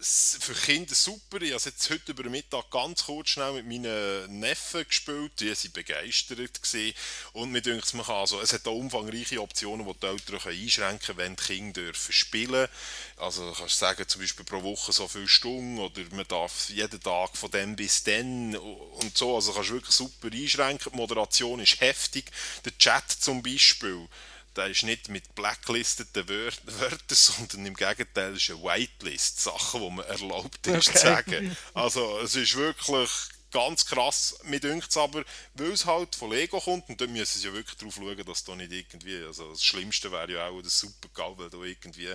für 0.00 0.54
Kinder 0.54 0.94
super. 0.94 1.40
Ich 1.40 1.52
habe 1.52 1.62
jetzt 1.64 1.90
heute 1.90 2.12
über 2.12 2.22
den 2.22 2.32
Mittag 2.32 2.70
ganz 2.70 3.04
kurz 3.04 3.30
schnell 3.30 3.52
mit 3.52 3.66
meinen 3.66 4.40
Neffen 4.40 4.86
gespielt. 4.86 5.32
Die 5.40 5.48
waren 5.48 5.72
begeistert. 5.72 6.62
Gewesen. 6.62 6.94
Und 7.32 7.52
mir 7.52 7.62
denkt, 7.62 7.92
man 7.94 8.04
kann 8.04 8.16
also, 8.16 8.40
es 8.40 8.52
hat 8.52 8.66
auch 8.66 8.74
umfangreiche 8.74 9.40
Optionen, 9.40 9.86
die 9.86 9.98
die 9.98 10.06
Eltern 10.06 10.40
einschränken 10.44 11.06
können, 11.06 11.18
wenn 11.18 11.36
die 11.36 11.42
Kinder 11.42 11.80
dürfen 11.82 12.12
spielen 12.12 12.68
Also 13.16 13.50
du 13.50 13.56
kannst 13.56 13.78
sagen, 13.78 14.08
zum 14.08 14.20
Beispiel 14.20 14.44
pro 14.44 14.62
Woche 14.62 14.92
so 14.92 15.08
viele 15.08 15.28
Stunden 15.28 15.78
oder 15.78 16.02
man 16.12 16.26
darf 16.28 16.68
jeden 16.70 17.00
Tag 17.00 17.36
von 17.36 17.50
dem 17.50 17.76
bis 17.76 18.04
dann 18.04 18.56
und 18.56 19.16
so. 19.16 19.36
Also 19.36 19.52
kannst 19.52 19.70
du 19.70 19.74
wirklich 19.74 19.94
super 19.94 20.28
einschränken. 20.32 20.92
Die 20.92 20.96
Moderation 20.96 21.60
ist 21.60 21.80
heftig. 21.80 22.30
Der 22.64 22.76
Chat 22.78 23.10
zum 23.10 23.42
Beispiel 23.42 24.08
der 24.56 24.68
ist 24.68 24.82
nicht 24.82 25.08
mit 25.08 25.34
blacklisteten 25.34 26.28
Wörtern, 26.28 27.00
sondern 27.08 27.66
im 27.66 27.74
Gegenteil 27.74 28.36
ist 28.36 28.50
eine 28.50 28.62
Whitelist, 28.62 29.40
Sachen, 29.40 29.82
die 29.82 29.90
man 29.90 30.04
erlaubt 30.06 30.66
ist 30.66 30.88
okay. 30.88 30.98
zu 30.98 31.04
sagen. 31.04 31.56
Also 31.74 32.18
es 32.20 32.34
ist 32.34 32.56
wirklich 32.56 33.10
ganz 33.52 33.86
krass. 33.86 34.38
Mir 34.44 34.60
dünkt 34.60 34.90
es 34.90 34.96
aber, 34.96 35.24
weil 35.54 35.72
es 35.72 35.86
halt 35.86 36.14
von 36.14 36.30
Lego 36.30 36.60
kommt, 36.60 36.88
und 36.88 37.00
da 37.00 37.06
müssen 37.06 37.38
sie 37.38 37.46
ja 37.46 37.54
wirklich 37.54 37.76
darauf 37.76 37.94
schauen, 37.94 38.24
dass 38.24 38.44
da 38.44 38.54
nicht 38.54 38.72
irgendwie, 38.72 39.24
also 39.24 39.50
das 39.50 39.64
Schlimmste 39.64 40.12
wäre 40.12 40.32
ja 40.32 40.48
auch 40.48 40.60
das 40.62 40.78
Super 40.78 41.08
GAL, 41.14 41.38
weil 41.38 41.50
da 41.50 41.58
irgendwie 41.58 42.12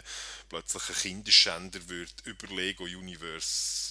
plötzlich 0.50 0.84
ein 0.90 0.96
Kinderschänder 0.96 1.90
wird 1.90 2.14
über 2.26 2.48
Lego 2.48 2.84
Universe 2.84 3.91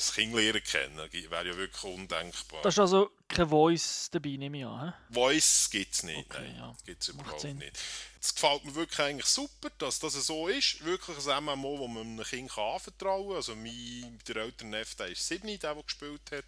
das 0.00 0.14
Kind 0.14 0.34
lernen 0.34 0.62
kennen. 0.62 0.96
Wäre 0.96 1.48
ja 1.48 1.56
wirklich 1.56 1.84
undenkbar. 1.84 2.62
Das 2.62 2.74
ist 2.74 2.78
also 2.78 3.10
kein 3.28 3.48
Voice 3.48 4.08
dabei, 4.10 4.30
nehme 4.30 4.58
ich 4.58 4.64
an. 4.64 4.94
He? 5.08 5.14
Voice 5.14 5.68
gibt 5.70 5.94
es 5.94 6.02
nicht, 6.02 6.18
okay, 6.18 6.42
nein, 6.42 6.56
ja. 6.56 6.76
gibt 6.84 7.02
es 7.02 7.08
überhaupt 7.08 7.44
nicht. 7.44 7.78
Es 8.22 8.34
gefällt 8.34 8.64
mir 8.64 8.74
wirklich 8.74 9.00
eigentlich 9.00 9.26
super, 9.26 9.70
dass 9.78 9.98
das 9.98 10.12
so 10.14 10.48
ist. 10.48 10.84
Wirklich 10.84 11.26
ein 11.26 11.44
MMO, 11.44 11.78
das 11.78 11.88
man 11.88 12.06
einem 12.06 12.24
Kind 12.24 12.58
anvertrauen 12.58 13.28
kann. 13.28 13.36
Also 13.36 13.56
mein, 13.56 14.18
der 14.26 14.36
ältere 14.36 14.68
Neffe, 14.68 14.96
der 14.96 15.06
ist 15.08 15.26
7, 15.26 15.46
der, 15.46 15.74
der 15.74 15.82
gespielt 15.82 16.20
hat 16.30 16.44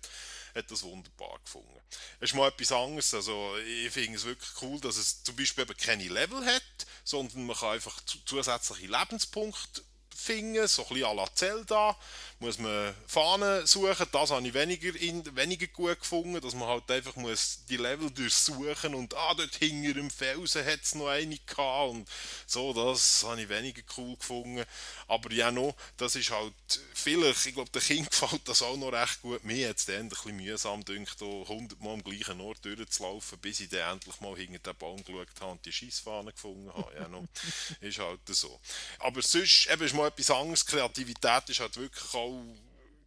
hat 0.54 0.70
das 0.70 0.82
wunderbar 0.82 1.38
gefunden. 1.44 1.80
Es 2.20 2.30
ist 2.30 2.36
mal 2.36 2.48
etwas 2.48 2.72
anderes. 2.72 3.14
Also 3.14 3.56
ich 3.58 3.90
finde 3.90 4.16
es 4.16 4.24
wirklich 4.24 4.50
cool, 4.60 4.78
dass 4.80 4.96
es 4.96 5.22
zum 5.22 5.36
Beispiel 5.36 5.64
eben 5.64 5.76
keine 5.76 6.08
Level 6.08 6.44
hat, 6.44 6.86
sondern 7.04 7.46
man 7.46 7.56
kann 7.56 7.70
einfach 7.70 8.00
zusätzliche 8.26 8.86
Lebenspunkte 8.86 9.82
finden, 10.14 10.66
so 10.68 10.82
ein 10.82 10.88
bisschen 10.88 11.06
à 11.06 11.14
la 11.14 11.26
Zelda 11.34 11.96
muss 12.42 12.58
man 12.58 12.94
Fahnen 13.06 13.66
suchen. 13.66 14.06
Das 14.10 14.30
habe 14.30 14.46
ich 14.46 14.52
weniger, 14.52 14.94
in, 15.00 15.24
weniger 15.36 15.68
gut 15.68 16.00
gefunden, 16.00 16.40
dass 16.40 16.54
man 16.54 16.68
halt 16.68 16.90
einfach 16.90 17.14
muss 17.16 17.60
die 17.68 17.76
Level 17.76 18.10
durchsuchen 18.10 18.94
und 18.94 19.14
ah, 19.14 19.34
dort 19.34 19.54
hinter 19.54 19.94
dem 19.94 20.10
Felsen 20.10 20.66
hat 20.66 20.80
es 20.82 20.94
noch 20.96 21.06
eine 21.06 21.38
gehabt 21.38 21.90
und 21.90 22.08
so, 22.46 22.72
das 22.72 23.24
habe 23.24 23.42
ich 23.42 23.48
weniger 23.48 23.82
cool 23.96 24.16
gefunden. 24.16 24.64
Aber 25.06 25.30
ja 25.32 25.52
noch, 25.52 25.76
das 25.96 26.16
ist 26.16 26.30
halt 26.30 26.52
vielleicht, 26.94 27.46
ich 27.46 27.54
glaube, 27.54 27.70
der 27.70 27.80
Kind 27.80 28.10
gefällt 28.10 28.46
das 28.46 28.62
auch 28.62 28.76
noch 28.76 28.92
recht 28.92 29.22
gut. 29.22 29.44
Mir 29.44 29.68
hat 29.68 29.78
es 29.78 29.86
dann 29.86 29.96
ein 29.96 30.08
bisschen 30.08 30.36
mühsam 30.36 30.84
gedacht, 30.84 31.22
100 31.22 31.80
Mal 31.80 31.94
am 31.94 32.02
gleichen 32.02 32.40
Ort 32.40 32.64
durchzulaufen, 32.64 33.38
bis 33.38 33.60
ich 33.60 33.68
dann 33.68 33.94
endlich 33.94 34.20
mal 34.20 34.36
hinter 34.36 34.72
den 34.72 34.78
Baum 34.78 35.04
geschaut 35.04 35.28
habe 35.40 35.52
und 35.52 35.64
die 35.64 35.72
Schießfahne 35.72 36.32
gefunden 36.32 36.72
habe. 36.74 36.92
Ja, 36.94 37.06
noch, 37.08 37.24
ist 37.80 37.98
halt 37.98 38.20
so. 38.26 38.60
Aber 38.98 39.22
sonst 39.22 39.68
eben 39.70 39.82
ist 39.84 39.94
mal 39.94 40.01
etwas 40.06 40.30
anderes. 40.30 40.66
Kreativität 40.66 41.48
ist 41.48 41.60
halt 41.60 41.76
wirklich 41.76 42.14
auch 42.14 42.42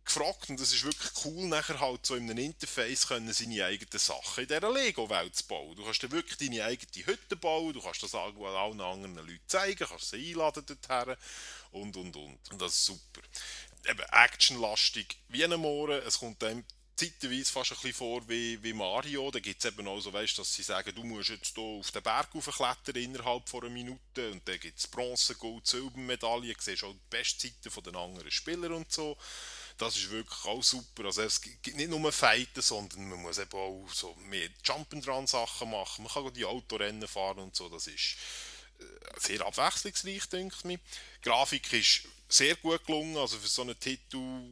gefragt 0.06 0.50
und 0.50 0.60
es 0.60 0.72
ist 0.72 0.84
wirklich 0.84 1.12
cool, 1.26 1.48
nachher 1.48 1.80
halt 1.80 2.06
so 2.06 2.16
in 2.16 2.30
einem 2.30 2.38
Interface 2.38 3.08
können 3.08 3.34
seine 3.34 3.66
eigenen 3.66 4.00
Sachen 4.00 4.44
in 4.44 4.48
dieser 4.48 4.72
Lego-Welt 4.72 5.36
zu 5.36 5.48
bauen. 5.48 5.76
Du 5.76 5.84
kannst 5.84 6.04
dann 6.04 6.12
wirklich 6.12 6.38
deine 6.38 6.64
eigene 6.64 7.06
Hütte 7.06 7.36
bauen, 7.36 7.74
du 7.74 7.82
kannst 7.82 8.04
das 8.04 8.14
allen 8.14 8.82
anderen 8.82 9.16
Leuten 9.16 9.40
zeigen, 9.48 9.88
kannst 9.88 10.12
sie 10.12 10.32
einladen 10.32 10.66
dorthin 10.66 11.16
und 11.72 11.98
und 11.98 12.16
und. 12.16 12.52
Und 12.52 12.62
das 12.62 12.74
ist 12.74 12.86
super. 12.86 13.22
Eben 13.90 14.04
actionlastig 14.12 15.18
wie 15.30 15.44
ein 15.44 15.60
Mohren, 15.60 16.02
es 16.06 16.20
kommt 16.20 16.42
dann 16.42 16.64
zeitweise 16.96 17.52
fast 17.52 17.72
ein 17.72 17.76
bisschen 17.76 17.94
vor 17.94 18.28
wie, 18.28 18.62
wie 18.64 18.74
Mario. 18.74 19.30
Da 19.32 19.40
gibt 19.40 19.64
es 19.64 19.70
eben 19.70 19.88
auch 19.88 20.00
so, 20.00 20.14
weißt, 20.14 20.38
dass 20.38 20.54
sie 20.54 20.64
sagen, 20.64 20.94
du 20.96 21.04
musst 21.04 21.30
jetzt 21.30 21.56
hier 21.56 21.64
auf 21.64 21.92
den 21.92 22.02
Berg 22.02 22.30
klettern 22.32 22.96
innerhalb 22.96 23.50
von 23.50 23.62
einer 23.62 23.74
Minute 23.74 24.32
und 24.32 24.48
dann 24.48 24.60
gibt 24.60 24.80
es 24.80 24.88
Bronze, 24.88 25.36
Gold, 25.36 25.68
Silbermedaillen, 25.68 26.54
du 26.54 26.62
siehst 26.62 26.84
auch 26.84 26.94
die 26.94 27.00
Bestzeiten 27.10 27.84
der 27.84 27.96
anderen 27.96 28.32
Spieler 28.32 28.72
und 28.72 28.92
so. 28.92 29.18
Das 29.78 29.98
ist 29.98 30.10
wirklich 30.10 30.46
auch 30.46 30.64
super. 30.64 31.06
Also 31.06 31.24
es 31.24 31.42
gibt 31.42 31.76
nicht 31.76 31.90
nur 31.90 32.12
Fighten, 32.12 32.62
sondern 32.62 33.10
man 33.10 33.22
muss 33.22 33.40
eben 33.40 33.52
auch 33.52 33.90
so 33.92 34.16
mehr 34.30 34.50
Jump-and-Run-Sachen 34.64 35.70
machen. 35.70 36.04
Man 36.04 36.14
kann 36.14 36.34
die 36.34 36.46
Autorennen 36.46 37.08
fahren 37.10 37.40
und 37.40 37.56
so. 37.56 37.68
Das 37.68 37.88
ist 37.88 38.16
äh, 38.80 38.84
sehr 39.20 39.46
abwechslungsreich, 39.46 40.30
denke 40.30 40.56
ich. 40.64 40.64
Die 40.64 40.80
Grafik 41.24 41.74
ist 41.74 42.08
sehr 42.30 42.56
gut 42.56 42.86
gelungen, 42.86 43.18
also 43.18 43.38
für 43.38 43.50
so 43.50 43.64
einen 43.64 43.78
Titel 43.78 44.44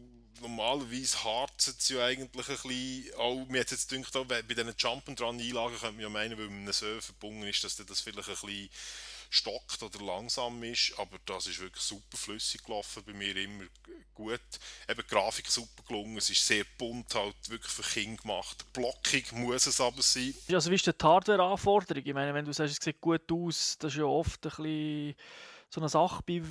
normalerweise 0.44 1.24
harzt 1.24 1.68
es 1.68 1.90
ja 1.90 2.06
eigentlich 2.06 2.48
ein 2.48 2.58
bisschen, 2.62 3.14
auch, 3.18 3.48
mir 3.48 3.62
hat 3.62 3.72
jetzt 3.72 3.90
gedacht, 3.90 4.16
auch 4.16 4.26
bei 4.26 4.42
diesen 4.42 4.74
Jump-and-Run-Einlagen 4.78 5.78
könnte 5.78 5.94
man 5.94 6.02
ja 6.02 6.10
meinen, 6.10 6.38
weil 6.38 6.50
man 6.50 6.72
Server 6.72 7.02
verbunden 7.02 7.44
ist, 7.44 7.64
dass 7.64 7.76
das 7.76 8.02
vielleicht 8.02 8.30
ein 8.30 8.36
bisschen 8.36 8.70
stockt 9.30 9.82
oder 9.82 10.00
langsam 10.06 10.62
ist, 10.62 10.94
aber 10.98 11.18
das 11.26 11.48
ist 11.48 11.60
wirklich 11.60 11.84
super 11.84 12.18
flüssig 12.18 12.64
gelaufen, 12.64 13.02
bei 13.04 13.14
mir 13.14 13.36
immer 13.36 13.64
gut. 14.14 14.40
Eben 14.88 15.02
die 15.02 15.08
Grafik 15.08 15.48
super 15.48 15.82
gelungen, 15.88 16.18
es 16.18 16.30
ist 16.30 16.46
sehr 16.46 16.64
bunt, 16.78 17.16
halt 17.16 17.50
wirklich 17.50 17.72
für 17.72 17.82
Kinder 17.82 18.22
gemacht. 18.22 18.64
Blockig 18.74 19.32
muss 19.32 19.66
es 19.66 19.82
aber 19.82 20.04
sein. 20.04 20.36
Also 20.52 20.70
wie 20.70 20.76
ist 20.76 20.86
die 20.86 20.92
Hardware-Anforderung? 21.02 22.06
Ich 22.06 22.14
meine, 22.14 22.34
wenn 22.36 22.46
du 22.46 22.54
sagst, 22.54 22.78
es 22.78 22.84
sieht 22.84 23.02
gut 23.02 23.32
aus, 23.32 23.76
das 23.80 23.94
ist 23.94 23.98
ja 23.98 24.06
oft 24.06 24.46
ein 24.46 24.52
bisschen 24.52 25.16
so 25.70 25.82
eine 25.82 25.90
Sache 25.90 26.22
bei 26.28 26.44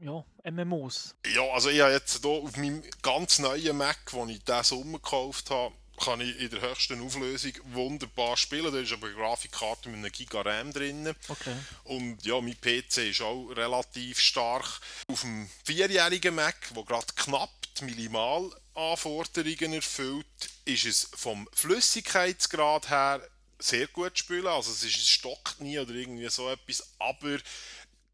ja, 0.00 0.24
MMOs. 0.50 1.14
Ja, 1.34 1.42
also 1.52 1.68
ich 1.70 1.80
habe 1.80 1.92
jetzt 1.92 2.22
hier 2.22 2.30
auf 2.30 2.56
meinem 2.56 2.82
ganz 3.02 3.38
neuen 3.38 3.76
Mac, 3.76 3.98
den 4.12 4.30
ich 4.30 4.42
diesen 4.44 4.64
Sommer 4.64 4.98
gekauft 4.98 5.50
habe, 5.50 5.74
kann 6.00 6.20
ich 6.20 6.40
in 6.40 6.50
der 6.50 6.62
höchsten 6.62 7.04
Auflösung 7.04 7.52
wunderbar 7.72 8.36
spielen. 8.36 8.72
Da 8.72 8.80
ist 8.80 8.92
aber 8.92 9.08
eine 9.08 9.16
Grafikkarte 9.16 9.90
mit 9.90 9.98
einem 9.98 10.10
Giga 10.10 10.40
RAM 10.40 10.72
drin. 10.72 11.14
Okay. 11.28 11.54
Und 11.84 12.24
ja, 12.24 12.40
mein 12.40 12.58
PC 12.58 13.10
ist 13.10 13.20
auch 13.20 13.50
relativ 13.50 14.18
stark. 14.18 14.80
Auf 15.08 15.20
dem 15.20 15.48
vierjährigen 15.64 16.34
Mac, 16.34 16.56
der 16.74 16.84
gerade 16.84 17.12
knapp 17.14 17.50
die 17.78 17.84
Minimalanforderungen 17.84 19.74
erfüllt, 19.74 20.26
ist 20.64 20.86
es 20.86 21.10
vom 21.14 21.46
Flüssigkeitsgrad 21.52 22.88
her 22.88 23.20
sehr 23.58 23.86
gut 23.88 24.16
zu 24.16 24.24
spielen. 24.24 24.46
Also 24.46 24.70
es, 24.70 24.82
ist, 24.82 24.96
es 24.96 25.08
stockt 25.08 25.60
nie 25.60 25.78
oder 25.78 25.92
irgendwie 25.92 26.28
so 26.30 26.48
etwas, 26.48 26.94
aber 26.98 27.38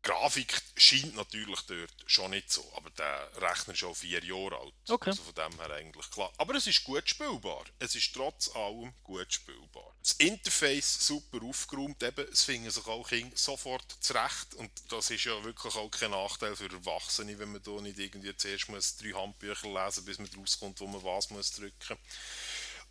Grafik 0.07 0.63
scheint 0.77 1.17
natürlich 1.17 1.61
dort 1.63 1.93
schon 2.07 2.31
nicht 2.31 2.53
so, 2.53 2.65
aber 2.77 2.91
der 2.91 3.29
Rechner 3.39 3.73
ist 3.73 3.81
schon 3.81 3.93
vier 3.93 4.23
Jahre 4.23 4.57
alt. 4.61 4.75
Okay. 4.89 5.11
Also 5.11 5.25
von 5.25 5.35
dem 5.35 5.59
her 5.59 5.71
eigentlich 5.73 6.09
klar. 6.13 6.33
Aber 6.37 6.55
es 6.55 6.69
ist 6.69 6.85
gut 6.85 7.09
spielbar. 7.09 7.65
Es 7.81 7.97
ist 7.97 8.15
trotz 8.15 8.49
allem 8.55 8.95
gut 9.03 9.33
spielbar. 9.33 9.97
Das 10.01 10.13
Interface 10.13 11.05
super 11.09 11.45
aufgeräumt, 11.45 12.01
eben, 12.05 12.25
es 12.33 12.45
finden 12.45 12.71
sich 12.71 12.87
auch 12.87 13.09
Kinder 13.09 13.37
sofort 13.37 13.97
zurecht 13.99 14.55
und 14.55 14.71
das 14.91 15.11
ist 15.11 15.25
ja 15.25 15.43
wirklich 15.43 15.75
auch 15.75 15.91
kein 15.91 16.13
Nachteil 16.13 16.55
für 16.55 16.71
Erwachsene, 16.71 17.37
wenn 17.41 17.51
man 17.51 17.65
da 17.65 17.73
nicht 17.81 17.99
irgendwie 17.99 18.37
zuerst 18.37 18.69
muss 18.69 18.97
drei 18.97 19.11
Handbücher 19.11 19.69
lesen 19.69 20.05
bis 20.05 20.21
man 20.21 20.31
rauskommt, 20.39 20.81
wo 20.81 20.87
man 20.87 21.03
was 21.03 21.31
muss 21.31 21.51
drücken. 21.51 21.99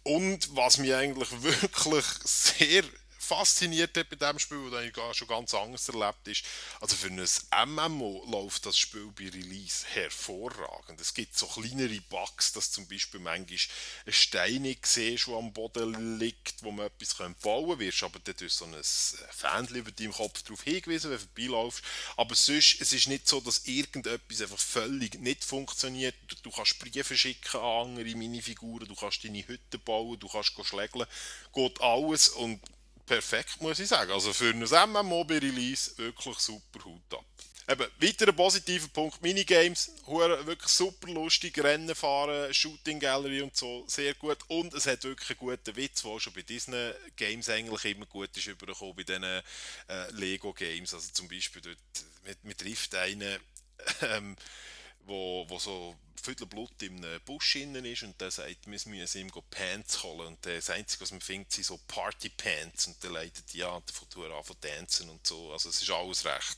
Und 0.04 0.54
was 0.54 0.80
mich 0.80 0.94
eigentlich 0.94 1.30
wirklich 1.42 2.06
sehr 2.26 2.84
fasziniert 3.26 3.98
hat 3.98 4.10
bei 4.10 4.16
diesem 4.16 4.40
Spiel, 4.40 4.70
das 4.70 4.86
ich 4.86 5.18
schon 5.18 5.28
ganz 5.28 5.54
anders 5.54 5.90
erlebt 5.90 6.28
ist, 6.28 6.44
also 6.80 6.96
für 6.96 7.08
ein 7.08 7.70
MMO 7.70 8.24
läuft 8.30 8.66
das 8.66 8.78
Spiel 8.78 9.12
bei 9.18 9.30
Release 9.30 9.86
hervorragend. 9.88 11.02
Es 11.02 11.14
gibt 11.14 11.38
so 11.38 11.48
kleinere 11.48 12.00
Bugs, 12.10 12.54
dass 12.54 12.72
zum 12.72 12.88
Beispiel 12.88 13.20
manchmal 13.20 13.60
ein 14.06 14.14
Stein 14.14 14.78
siehst, 14.84 15.28
der 15.28 15.36
am 15.36 15.52
Boden 15.54 16.20
liegt, 16.20 16.64
wo 16.64 16.72
man 16.72 16.88
etwas 16.88 17.16
bauen 17.42 17.70
kann, 17.70 17.80
wirst 17.80 18.04
aber 18.04 18.20
dann 18.20 18.36
durch 18.38 18.54
so 18.54 18.66
ein 18.66 18.76
Fähnchen 18.84 19.76
über 19.76 19.92
deinem 19.92 20.14
Kopf 20.14 20.44
darauf 20.44 20.64
hingewiesen, 20.64 21.12
wenn 21.12 21.18
du 21.18 21.26
vorbeilaufst. 21.26 21.84
Aber 22.18 22.36
sonst, 22.36 22.80
es 22.80 22.94
ist 22.94 23.08
nicht 23.08 23.28
so, 23.28 23.42
dass 23.42 23.66
irgendetwas 23.66 24.42
einfach 24.42 24.60
völlig 24.60 25.20
nicht 25.20 25.44
funktioniert. 25.44 26.16
Du 26.44 26.52
kannst 26.52 26.80
Briefe 26.80 27.18
schicken 27.18 27.58
an 27.58 27.88
andere 27.88 28.16
Minifiguren, 28.16 28.88
du 28.88 28.96
kannst 28.96 29.24
deine 29.24 29.48
Hütte 29.48 29.80
bauen, 29.80 30.20
du 30.20 30.28
kannst 30.28 30.54
schlägeln, 30.64 31.08
geht 31.54 31.82
alles 31.82 32.30
und 32.30 32.62
perfekt, 33.06 33.62
muss 33.62 33.80
ich 33.80 33.88
sagen. 33.88 34.12
Also 34.12 34.34
für 34.34 34.50
ein 34.50 34.60
MMO 34.92 35.24
bei 35.24 35.38
Release 35.38 35.98
wirklich 35.98 36.38
super 36.40 36.84
Hut 36.84 37.14
ab. 37.14 37.26
Eben, 37.68 37.88
weiterer 38.00 38.32
positiver 38.32 38.88
Punkt, 38.90 39.24
Minigames, 39.24 39.92
wirklich 40.06 40.72
super 40.72 41.08
lustig, 41.08 41.58
Rennen 41.58 41.96
fahren, 41.96 42.54
Shooting 42.54 43.00
Gallery 43.00 43.42
und 43.42 43.58
so, 43.58 43.84
sehr 43.88 44.14
gut. 44.14 44.38
Und 44.50 44.72
es 44.76 44.86
hat 44.86 45.04
wirklich 45.04 45.32
einen 45.32 45.40
guten 45.40 45.76
Witz, 45.76 46.04
der 46.04 46.20
schon 46.20 46.34
bei 46.34 46.44
Disney 46.44 46.92
Games 47.16 47.50
eigentlich 47.50 47.96
immer 47.96 48.06
gut 48.06 48.38
ist 48.38 48.46
übergekommen, 48.46 48.96
bei 48.96 49.02
diesen 49.02 49.24
äh, 49.24 49.42
Lego 50.12 50.54
Games. 50.54 50.94
Also 50.94 51.10
zum 51.12 51.28
Beispiel 51.28 51.64
dort, 51.64 51.78
man, 52.24 52.36
man 52.44 52.58
trifft 52.58 52.94
einen, 52.94 53.40
ähm, 54.02 54.36
wo, 55.06 55.46
wo 55.48 55.60
so 55.60 55.96
Viertel 56.22 56.48
Blut 56.48 56.82
im 56.82 57.06
Busch 57.26 57.56
innen 57.56 57.86
ist 57.86 58.02
und 58.02 58.20
der 58.20 58.32
sagt, 58.32 58.66
wir 58.66 58.72
müssen 58.72 59.20
ihm 59.20 59.32
Pants 59.52 60.02
holen 60.02 60.28
und 60.28 60.46
das 60.46 60.72
Einzige, 60.72 61.02
was 61.02 61.12
man 61.12 61.22
findet, 61.22 61.52
sind 61.52 61.66
so 61.66 61.80
Party-Pants 61.88 62.88
und 62.88 63.04
der 63.04 63.12
leitet 63.12 63.54
die 63.54 63.64
an, 63.64 63.84
von 63.94 64.10
Tour 64.10 64.36
an 64.36 64.44
von 64.44 64.60
tanzen 64.60 65.10
und 65.10 65.26
so. 65.26 65.52
Also 65.52 65.70
es 65.70 65.82
ist 65.82 65.92
alles 65.92 66.26
recht 66.26 66.58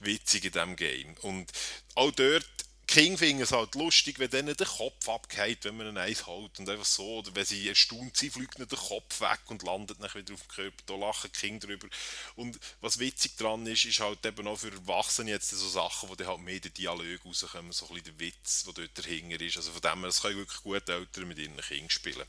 witzig 0.00 0.44
in 0.44 0.52
diesem 0.52 0.76
Game. 0.76 1.16
Und 1.22 1.50
auch 1.96 2.12
dort 2.12 2.46
King 2.88 3.18
finden 3.18 3.42
es 3.42 3.52
halt 3.52 3.74
lustig, 3.74 4.18
wenn 4.18 4.30
denen 4.30 4.56
der 4.56 4.66
Kopf 4.66 5.10
abgeht, 5.10 5.58
wenn 5.64 5.76
man 5.76 5.88
ein 5.88 5.98
Eis 5.98 6.26
holt 6.26 6.58
und 6.58 6.70
einfach 6.70 6.86
so, 6.86 7.18
oder 7.18 7.34
wenn 7.34 7.44
sie 7.44 7.68
erstaunt 7.68 8.16
sind, 8.16 8.32
fliegt 8.32 8.58
nicht 8.58 8.72
der 8.72 8.78
Kopf 8.78 9.20
weg 9.20 9.40
und 9.48 9.62
landet 9.62 9.98
dann 10.00 10.14
wieder 10.14 10.32
auf 10.32 10.40
dem 10.40 10.48
Körper. 10.48 10.82
Da 10.86 10.96
lachen 10.96 11.30
King 11.32 11.60
drüber. 11.60 11.86
Und 12.34 12.58
was 12.80 12.98
witzig 12.98 13.36
dran 13.36 13.66
ist, 13.66 13.84
ist 13.84 14.00
halt 14.00 14.24
eben 14.24 14.48
auch 14.48 14.56
für 14.56 14.72
Erwachsene 14.72 15.30
jetzt 15.30 15.50
so 15.50 15.68
Sachen, 15.68 16.08
wo 16.08 16.14
dann 16.14 16.28
halt 16.28 16.40
mehr 16.40 16.60
der 16.60 16.70
Dialog 16.70 17.26
rauskommen, 17.26 17.72
so 17.72 17.86
ein 17.88 17.94
bisschen 17.96 18.16
der 18.16 18.20
Witz, 18.20 18.64
der 18.64 18.72
dort 18.72 18.98
dahinter 18.98 19.44
ist. 19.44 19.58
Also 19.58 19.70
von 19.72 19.82
dem 19.82 19.98
her, 19.98 20.06
das 20.06 20.22
können 20.22 20.38
wirklich 20.38 20.62
gut 20.62 20.88
Eltern 20.88 21.28
mit 21.28 21.38
ihren 21.38 21.58
Kindern 21.58 21.90
spielen. 21.90 22.24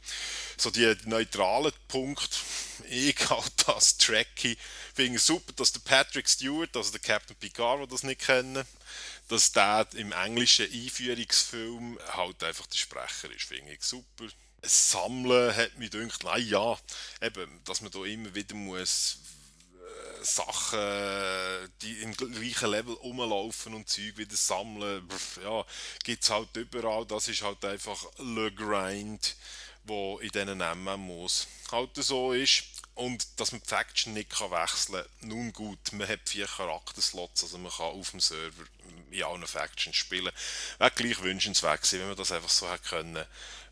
So 0.58 0.72
die 0.72 0.94
neutralen 1.06 1.72
Punkte, 1.88 2.36
ich 2.90 3.30
halt 3.30 3.54
das 3.66 3.98
Tracky, 3.98 4.58
finde 4.94 5.16
ich 5.16 5.24
super, 5.24 5.54
dass 5.54 5.72
der 5.72 5.80
Patrick 5.80 6.28
Stewart, 6.28 6.76
also 6.76 6.92
der 6.92 7.00
Captain 7.00 7.38
Picard, 7.38 7.80
der 7.80 7.88
das 7.88 8.04
nicht 8.04 8.20
kennen, 8.20 8.68
dass 9.30 9.52
der 9.52 9.88
im 9.94 10.12
englischen 10.12 10.66
Einführungsfilm 10.72 12.00
halt 12.10 12.44
einfach 12.44 12.66
der 12.66 12.78
Sprecher 12.78 13.32
ist, 13.32 13.46
finde 13.46 13.74
ich 13.74 13.84
super. 13.84 14.26
Sammeln 14.64 15.56
hat 15.56 15.78
mich 15.78 15.92
gedacht, 15.92 16.24
naja, 16.24 16.78
eben, 17.22 17.62
dass 17.64 17.82
man 17.82 17.92
da 17.92 18.04
immer 18.04 18.34
wieder 18.34 18.56
muss 18.56 19.20
äh, 19.72 20.26
Sachen, 20.26 20.80
die 21.82 22.02
im 22.02 22.18
gleichen 22.18 22.72
Level 22.72 22.96
rumlaufen 22.96 23.76
und 23.76 23.88
Zeug 23.88 24.18
wieder 24.18 24.36
sammeln, 24.36 25.08
ja, 25.44 25.64
gibt 26.04 26.24
es 26.24 26.30
halt 26.30 26.58
überall. 26.58 27.06
Das 27.06 27.28
ist 27.28 27.44
halt 27.44 27.64
einfach 27.64 28.04
Le 28.18 28.52
Grind, 28.52 29.36
wo 29.84 30.18
in 30.20 30.30
diesen 30.30 30.58
MMOs 30.58 31.48
halt 31.72 31.96
so 31.96 32.34
ist 32.34 32.64
und 33.00 33.40
dass 33.40 33.54
man 33.54 33.62
die 33.62 33.68
Faction 33.68 34.14
nicht 34.14 34.30
kann 34.30 34.52
wechseln 34.52 34.96
kann. 34.96 35.30
Nun 35.30 35.54
gut, 35.54 35.80
man 35.94 36.08
hat 36.08 36.20
vier 36.26 36.48
Charakterslots, 36.48 37.44
also 37.44 37.58
man 37.58 37.72
kann 37.72 37.86
auf 37.86 38.12
dem 38.12 38.20
Server 38.20 38.64
in 39.10 39.24
allen 39.24 39.48
Factions 39.48 39.96
spielen. 39.96 40.32
Wäre 40.80 40.92
gleich 40.92 41.22
wünschenswert 41.24 41.82
gewesen, 41.82 42.02
wenn 42.02 42.08
man 42.10 42.18
das 42.18 42.34
einfach 42.34 42.50
so 42.50 42.70
hätte 42.70 42.90
können 42.90 43.26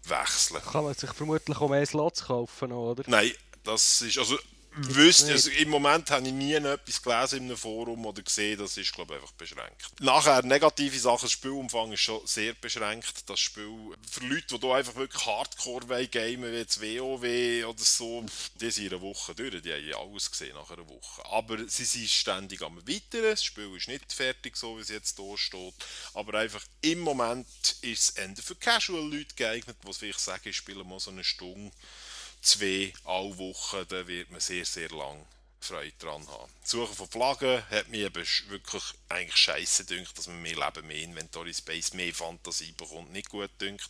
wechseln. 0.03 0.61
Kann 0.61 0.85
man 0.85 0.93
sich 0.93 1.11
vermutlich 1.11 1.57
auch 1.57 1.69
mehr 1.69 1.85
Slots 1.85 2.23
kaufen, 2.23 2.71
oder? 2.71 3.03
Nein, 3.07 3.33
das 3.65 4.01
ist, 4.01 4.17
also 4.17 4.39
wüsste, 4.77 5.31
also 5.31 5.49
im 5.51 5.69
Moment 5.69 6.09
habe 6.11 6.27
ich 6.27 6.33
nie 6.33 6.53
etwas 6.53 7.01
gelesen 7.01 7.37
in 7.39 7.43
einem 7.45 7.57
Forum 7.57 8.05
oder 8.05 8.21
gesehen, 8.21 8.59
das 8.59 8.77
ist 8.77 8.93
glaube 8.93 9.15
ich 9.15 9.21
einfach 9.21 9.33
beschränkt. 9.33 9.87
Nachher, 9.99 10.43
negative 10.43 10.99
Sachen, 10.99 11.25
das 11.25 11.31
Spielumfang 11.31 11.91
ist 11.91 12.01
schon 12.01 12.25
sehr 12.25 12.53
beschränkt. 12.53 13.29
Das 13.29 13.39
Spiel, 13.39 13.95
für 14.09 14.25
Leute, 14.25 14.59
die 14.59 14.65
hier 14.65 14.75
einfach 14.75 14.95
wirklich 14.95 15.25
Hardcore 15.25 16.07
gamen 16.07 16.51
wie 16.51 16.57
jetzt 16.57 16.81
WoW 16.81 17.65
oder 17.65 17.83
so, 17.83 18.25
die 18.55 18.71
sind 18.71 18.93
eine 18.93 19.01
Woche 19.01 19.35
durch, 19.35 19.61
die 19.61 19.73
haben 19.73 20.11
alles 20.11 20.31
gesehen 20.31 20.55
nach 20.55 20.69
einer 20.69 20.87
Woche. 20.87 21.25
Aber 21.25 21.57
sie 21.67 21.85
sind 21.85 22.09
ständig 22.09 22.61
am 22.61 22.77
Weiteren, 22.87 23.31
das 23.31 23.43
Spiel 23.43 23.75
ist 23.75 23.87
nicht 23.87 24.11
fertig, 24.13 24.55
so 24.55 24.77
wie 24.77 24.81
es 24.81 24.89
jetzt 24.89 25.17
hier 25.17 25.37
steht, 25.37 25.73
aber 26.13 26.39
einfach 26.39 26.63
im 26.81 26.99
Moment 26.99 27.47
ist 27.81 28.03
es 28.03 28.09
Ende 28.11 28.41
für 28.41 28.55
Casual-Leute 28.55 29.35
geeignet, 29.35 29.77
die 29.85 29.93
vielleicht 29.93 30.19
sagen, 30.19 30.49
ich 30.49 30.57
spiele 30.57 30.83
mal 30.83 30.99
so 30.99 31.11
eine 31.11 31.23
Stunde 31.23 31.71
zwei 32.47 32.93
alle 33.03 33.37
Wochen, 33.37 33.85
dann 33.89 34.07
wird 34.07 34.31
man 34.31 34.39
sehr, 34.39 34.65
sehr 34.65 34.89
lang 34.89 35.25
Freude 35.59 35.93
dran 35.99 36.25
haben. 36.27 36.51
Die 36.63 36.69
Suche 36.69 36.95
von 36.95 37.09
Flaggen 37.09 37.63
hat 37.69 37.89
mir 37.89 38.13
wirklich 38.13 38.83
eigentlich 39.09 39.35
scheiße 39.35 39.85
dünkt, 39.85 40.17
dass 40.17 40.27
man 40.27 40.41
mehr 40.41 40.55
Leben, 40.55 40.87
mehr 40.87 41.01
Inventory 41.03 41.53
Space, 41.53 41.93
mehr 41.93 42.13
Fantasie 42.13 42.71
bekommt, 42.71 43.11
nicht 43.11 43.29
gut 43.29 43.49
dünkt. 43.59 43.89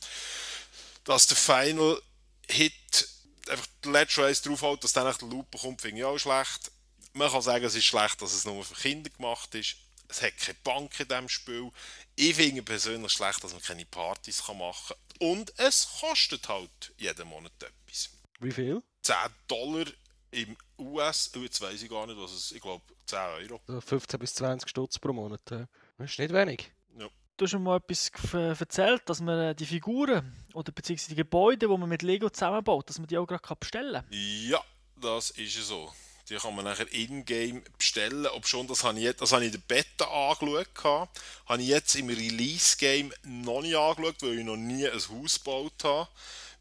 Dass 1.03 1.27
der 1.27 1.37
Final 1.37 2.01
Hit 2.49 3.09
einfach 3.49 3.67
der 3.83 3.91
letzte 3.91 4.23
Race 4.23 4.41
drauf 4.41 4.61
hält, 4.61 4.83
dass 4.83 4.93
dann 4.93 5.05
der 5.05 5.27
Loop 5.27 5.51
bekommt, 5.51 5.81
finde 5.81 5.99
ich 5.99 6.05
auch 6.05 6.17
schlecht. 6.17 6.71
Man 7.13 7.31
kann 7.31 7.41
sagen, 7.41 7.65
es 7.65 7.75
ist 7.75 7.85
schlecht, 7.85 8.21
dass 8.21 8.33
es 8.33 8.45
nur 8.45 8.63
für 8.63 8.75
Kinder 8.75 9.09
gemacht 9.09 9.53
ist. 9.55 9.75
Es 10.09 10.21
hat 10.21 10.37
keine 10.37 10.57
Bank 10.63 10.99
in 10.99 11.07
diesem 11.07 11.29
Spiel. 11.29 11.71
Ich 12.15 12.35
finde 12.35 12.63
persönlich 12.63 13.11
schlecht, 13.11 13.43
dass 13.43 13.51
man 13.51 13.61
keine 13.61 13.85
Partys 13.85 14.41
machen 14.47 14.73
kann. 14.87 14.97
Und 15.19 15.53
es 15.59 15.87
kostet 15.99 16.47
halt 16.47 16.93
jeden 16.97 17.27
Monat 17.27 17.51
etwas. 17.61 18.09
Wie 18.39 18.51
viel? 18.51 18.81
10 19.01 19.15
Dollar 19.47 19.85
im 20.31 20.55
US, 20.77 21.31
jetzt 21.35 21.61
weiß 21.61 21.81
ich 21.81 21.89
gar 21.89 22.05
nicht, 22.05 22.19
was 22.19 22.31
es 22.31 22.51
ich 22.51 22.61
glaube 22.61 22.83
10 23.05 23.19
Euro. 23.49 23.81
15 23.81 24.19
bis 24.19 24.35
20 24.35 24.69
Stutz 24.69 24.99
pro 24.99 25.13
Monat. 25.13 25.41
Das 25.45 25.67
ist 25.99 26.19
nicht 26.19 26.33
wenig. 26.33 26.71
Ja. 26.99 27.07
Du 27.37 27.45
hast 27.45 27.51
schon 27.51 27.63
mal 27.63 27.77
etwas 27.77 28.11
erzählt, 28.33 29.03
dass 29.05 29.21
man 29.21 29.39
äh, 29.39 29.55
die 29.55 29.65
Figuren 29.65 30.35
oder 30.53 30.71
beziehungsweise 30.71 31.09
die 31.09 31.15
Gebäude, 31.15 31.67
die 31.67 31.77
man 31.77 31.89
mit 31.89 32.03
Lego 32.03 32.29
zusammenbaut, 32.29 32.89
dass 32.89 32.99
man 32.99 33.07
die 33.07 33.17
auch 33.17 33.25
gerade 33.25 33.55
bestellen 33.59 34.03
kann. 34.03 34.05
Ja, 34.11 34.61
das 34.99 35.31
ist 35.31 35.55
so. 35.55 35.91
Die 36.29 36.35
kann 36.35 36.55
man 36.55 36.65
nachher 36.65 36.91
in-game 36.91 37.63
bestellen. 37.77 38.27
Ob 38.27 38.45
schon, 38.45 38.67
das 38.67 38.83
habe 38.83 38.99
ich, 38.99 39.15
das 39.15 39.31
habe 39.31 39.45
ich 39.45 39.53
in 39.53 39.61
der 39.61 39.75
Beta 39.75 40.05
angeschaut. 40.05 41.07
Habe 41.45 41.61
ich 41.61 41.69
jetzt 41.69 41.95
im 41.95 42.09
Release-Game 42.09 43.13
noch 43.23 43.61
nicht 43.61 43.77
angeschaut, 43.77 44.21
weil 44.21 44.39
ich 44.39 44.45
noch 44.45 44.57
nie 44.57 44.85
ein 44.85 44.93
Haus 44.93 45.41
gebaut 45.41 45.83
habe 45.85 46.09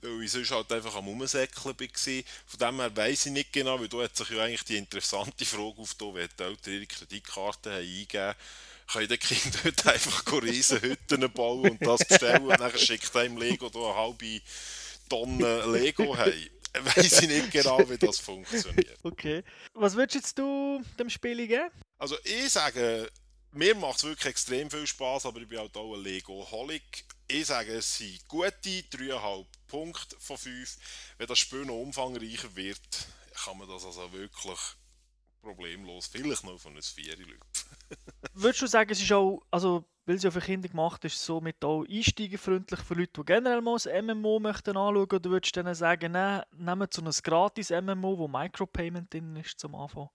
weil 0.03 0.23
ich 0.23 0.31
sonst 0.31 0.51
halt 0.51 0.71
einfach 0.73 0.95
am 0.95 1.09
Umsäckeln 1.09 1.65
war. 1.65 2.25
Von 2.47 2.59
dem 2.59 2.81
her 2.81 2.97
weiss 2.97 3.27
ich 3.27 3.33
nicht 3.33 3.53
genau, 3.53 3.81
weil 3.81 3.89
da 3.89 3.99
hat 4.03 4.17
sich 4.17 4.31
ja 4.31 4.43
eigentlich 4.43 4.65
die 4.65 4.77
interessante 4.77 5.45
Frage 5.47 5.79
aufgetan, 5.79 6.15
wie 6.15 6.29
die 6.37 6.43
Eltern 6.43 6.75
ihre 6.75 6.87
Kreditkarte 6.87 7.71
haben 7.71 7.79
eingegeben 7.79 8.35
können 8.87 9.09
die 9.09 9.19
Kinder 9.19 9.59
dort 9.65 9.87
einfach 9.87 10.43
riesen 10.43 10.81
Hütten 10.81 11.33
bauen 11.33 11.71
und 11.71 11.85
das 11.85 12.05
bestellen 12.05 12.45
und 12.45 12.61
dann 12.61 12.79
schickt 12.79 13.15
einem 13.17 13.37
Lego 13.37 13.69
da 13.69 13.81
eine 13.81 13.95
halbe 13.97 14.41
Tonne 15.09 15.67
Lego 15.67 16.17
heim. 16.17 16.51
Weiß 16.97 17.23
ich 17.23 17.29
nicht 17.29 17.51
genau, 17.51 17.79
wie 17.89 17.97
das 17.97 18.19
funktioniert. 18.19 18.99
Okay. 19.03 19.43
Was 19.75 19.97
würdest 19.97 20.39
du 20.39 20.83
dem 20.99 21.09
Spiel 21.09 21.47
geben? 21.47 21.71
Also 21.99 22.17
ich 22.23 22.51
sage, 22.51 23.11
mir 23.53 23.75
macht 23.75 23.99
es 23.99 24.05
wirklich 24.05 24.27
extrem 24.27 24.71
viel 24.71 24.87
Spaß, 24.87 25.27
aber 25.27 25.41
ich 25.41 25.49
bin 25.49 25.59
halt 25.59 25.75
auch 25.77 25.95
ein 25.95 26.03
Lego-Holic. 26.03 27.05
Ich 27.29 27.47
sage, 27.47 27.73
es 27.73 27.97
sind 27.97 28.29
gute 28.29 28.51
3,5 28.61 29.47
Punkte 29.67 30.17
von 30.19 30.39
5. 30.39 30.77
Wenn 31.19 31.27
das 31.27 31.39
Spiel 31.39 31.65
noch 31.65 31.81
umfangreicher 31.81 32.55
wird, 32.55 33.09
kann 33.45 33.59
man 33.59 33.69
das 33.69 33.85
also 33.85 34.13
wirklich 34.13 34.59
problemlos, 35.43 36.07
vielleicht 36.07 36.45
noch 36.45 36.59
von 36.59 36.73
einem 36.73 36.83
4 36.83 37.17
Würdest 38.35 38.63
du 38.63 38.67
sagen, 38.67 38.91
es 38.91 39.01
ist 39.01 39.13
auch, 39.13 39.43
also 39.51 39.85
weil 40.05 40.17
es 40.17 40.23
ja 40.23 40.31
für 40.31 40.41
Kinder 40.41 40.69
gemacht 40.69 41.05
ist, 41.05 41.25
somit 41.25 41.65
auch 41.65 41.85
einsteigerfreundlich 41.85 42.81
für 42.81 42.95
Leute, 42.95 43.13
die 43.21 43.25
generell 43.25 43.61
mal 43.61 43.77
ein 43.77 44.07
MMO 44.07 44.39
möchten 44.39 44.77
anschauen, 44.77 44.97
oder 44.97 45.31
würdest 45.31 45.57
du 45.57 45.63
denen 45.63 45.75
sagen, 45.75 46.13
nein, 46.13 46.43
nehmt 46.53 46.95
so 46.95 47.03
ein 47.03 47.11
gratis 47.11 47.71
MMO, 47.71 48.19
wo 48.19 48.29
Micropayment 48.29 49.13
drin 49.13 49.37
ist 49.37 49.59
zum 49.59 49.75
Anfang? 49.75 50.09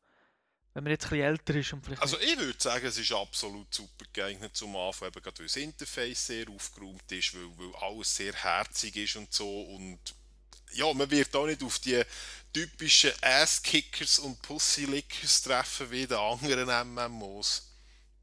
Wenn 0.73 0.83
man 0.83 0.91
jetzt 0.91 1.05
ein 1.05 1.09
bisschen 1.09 1.25
älter 1.25 1.55
ist 1.55 1.73
und 1.73 1.83
vielleicht. 1.83 2.01
Also 2.01 2.17
ich 2.19 2.37
würde 2.37 2.61
sagen, 2.61 2.85
es 2.85 2.97
ist 2.97 3.11
absolut 3.11 3.73
super 3.73 4.05
geeignet 4.13 4.55
zum 4.55 4.75
Anfang, 4.75 5.09
eben 5.09 5.21
gerade 5.21 5.39
weil 5.39 5.47
das 5.47 5.55
Interface 5.57 6.27
sehr 6.27 6.49
aufgeräumt 6.49 7.11
ist, 7.11 7.33
weil, 7.33 7.49
weil 7.57 7.75
alles 7.75 8.15
sehr 8.15 8.33
herzig 8.33 8.95
ist 8.95 9.15
und 9.17 9.33
so 9.33 9.63
und 9.63 9.99
ja, 10.73 10.93
man 10.93 11.09
wird 11.11 11.35
auch 11.35 11.45
nicht 11.45 11.63
auf 11.63 11.79
die 11.79 12.01
typischen 12.53 13.11
Ass-Kickers 13.21 14.19
und 14.19 14.41
Pussy-Lickers 14.41 15.41
treffen 15.41 15.91
wie 15.91 16.07
den 16.07 16.17
anderen 16.17 16.87
MMOs. 16.87 17.69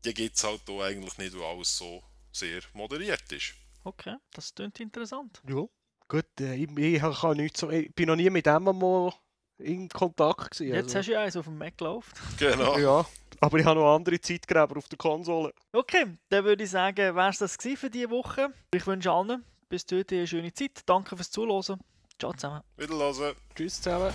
Die 0.04 0.14
gibt 0.14 0.37
es 0.37 0.44
halt 0.44 0.62
hier 0.66 0.82
eigentlich 0.82 1.18
nicht, 1.18 1.34
weil 1.34 1.44
alles 1.44 1.76
so 1.76 2.02
sehr 2.32 2.62
moderiert 2.72 3.30
ist. 3.32 3.54
Okay, 3.84 4.16
das 4.32 4.54
klingt 4.54 4.80
interessant. 4.80 5.42
Ja, 5.46 5.66
gut, 6.08 6.40
äh, 6.40 6.54
ich, 6.54 6.70
ich, 6.76 7.00
kann 7.00 7.37
nichts 7.37 7.61
so, 7.61 7.70
ich 7.70 7.94
bin 7.94 8.06
noch 8.06 8.16
nie 8.16 8.30
mit 8.30 8.46
MMO 8.46 9.12
in 9.59 9.88
Kontakt 9.88 10.53
gewesen. 10.53 10.75
Jetzt 10.75 10.87
also. 10.87 10.99
hast 10.99 11.09
du 11.09 11.12
ja 11.12 11.21
eins 11.23 11.37
auf 11.37 11.44
dem 11.44 11.59
Mac 11.59 11.77
gelaufen. 11.77 12.12
Genau. 12.38 12.79
ja, 12.79 13.05
aber 13.40 13.59
ich 13.59 13.64
habe 13.64 13.81
noch 13.81 13.94
andere 13.94 14.21
Zeitgräber 14.21 14.77
auf 14.77 14.88
der 14.88 14.99
Konsole. 14.99 15.53
Okay, 15.73 16.07
dann 16.29 16.44
würde 16.44 16.64
ich 16.64 16.71
sagen, 16.71 17.14
wäre 17.14 17.31
es 17.31 17.38
das 17.38 17.57
für 17.57 17.90
diese 17.90 18.11
Woche. 18.11 18.49
Ich 18.73 18.87
wünsche 18.87 19.11
allen 19.11 19.44
bis 19.68 19.85
heute 19.92 20.16
eine 20.16 20.27
schöne 20.27 20.53
Zeit. 20.53 20.83
Danke 20.87 21.16
fürs 21.16 21.31
Zuhören. 21.31 21.81
Ciao 22.18 22.33
zusammen. 22.33 22.62
Wiederhören. 22.77 23.35
Tschüss 23.55 23.81
zusammen. 23.81 24.12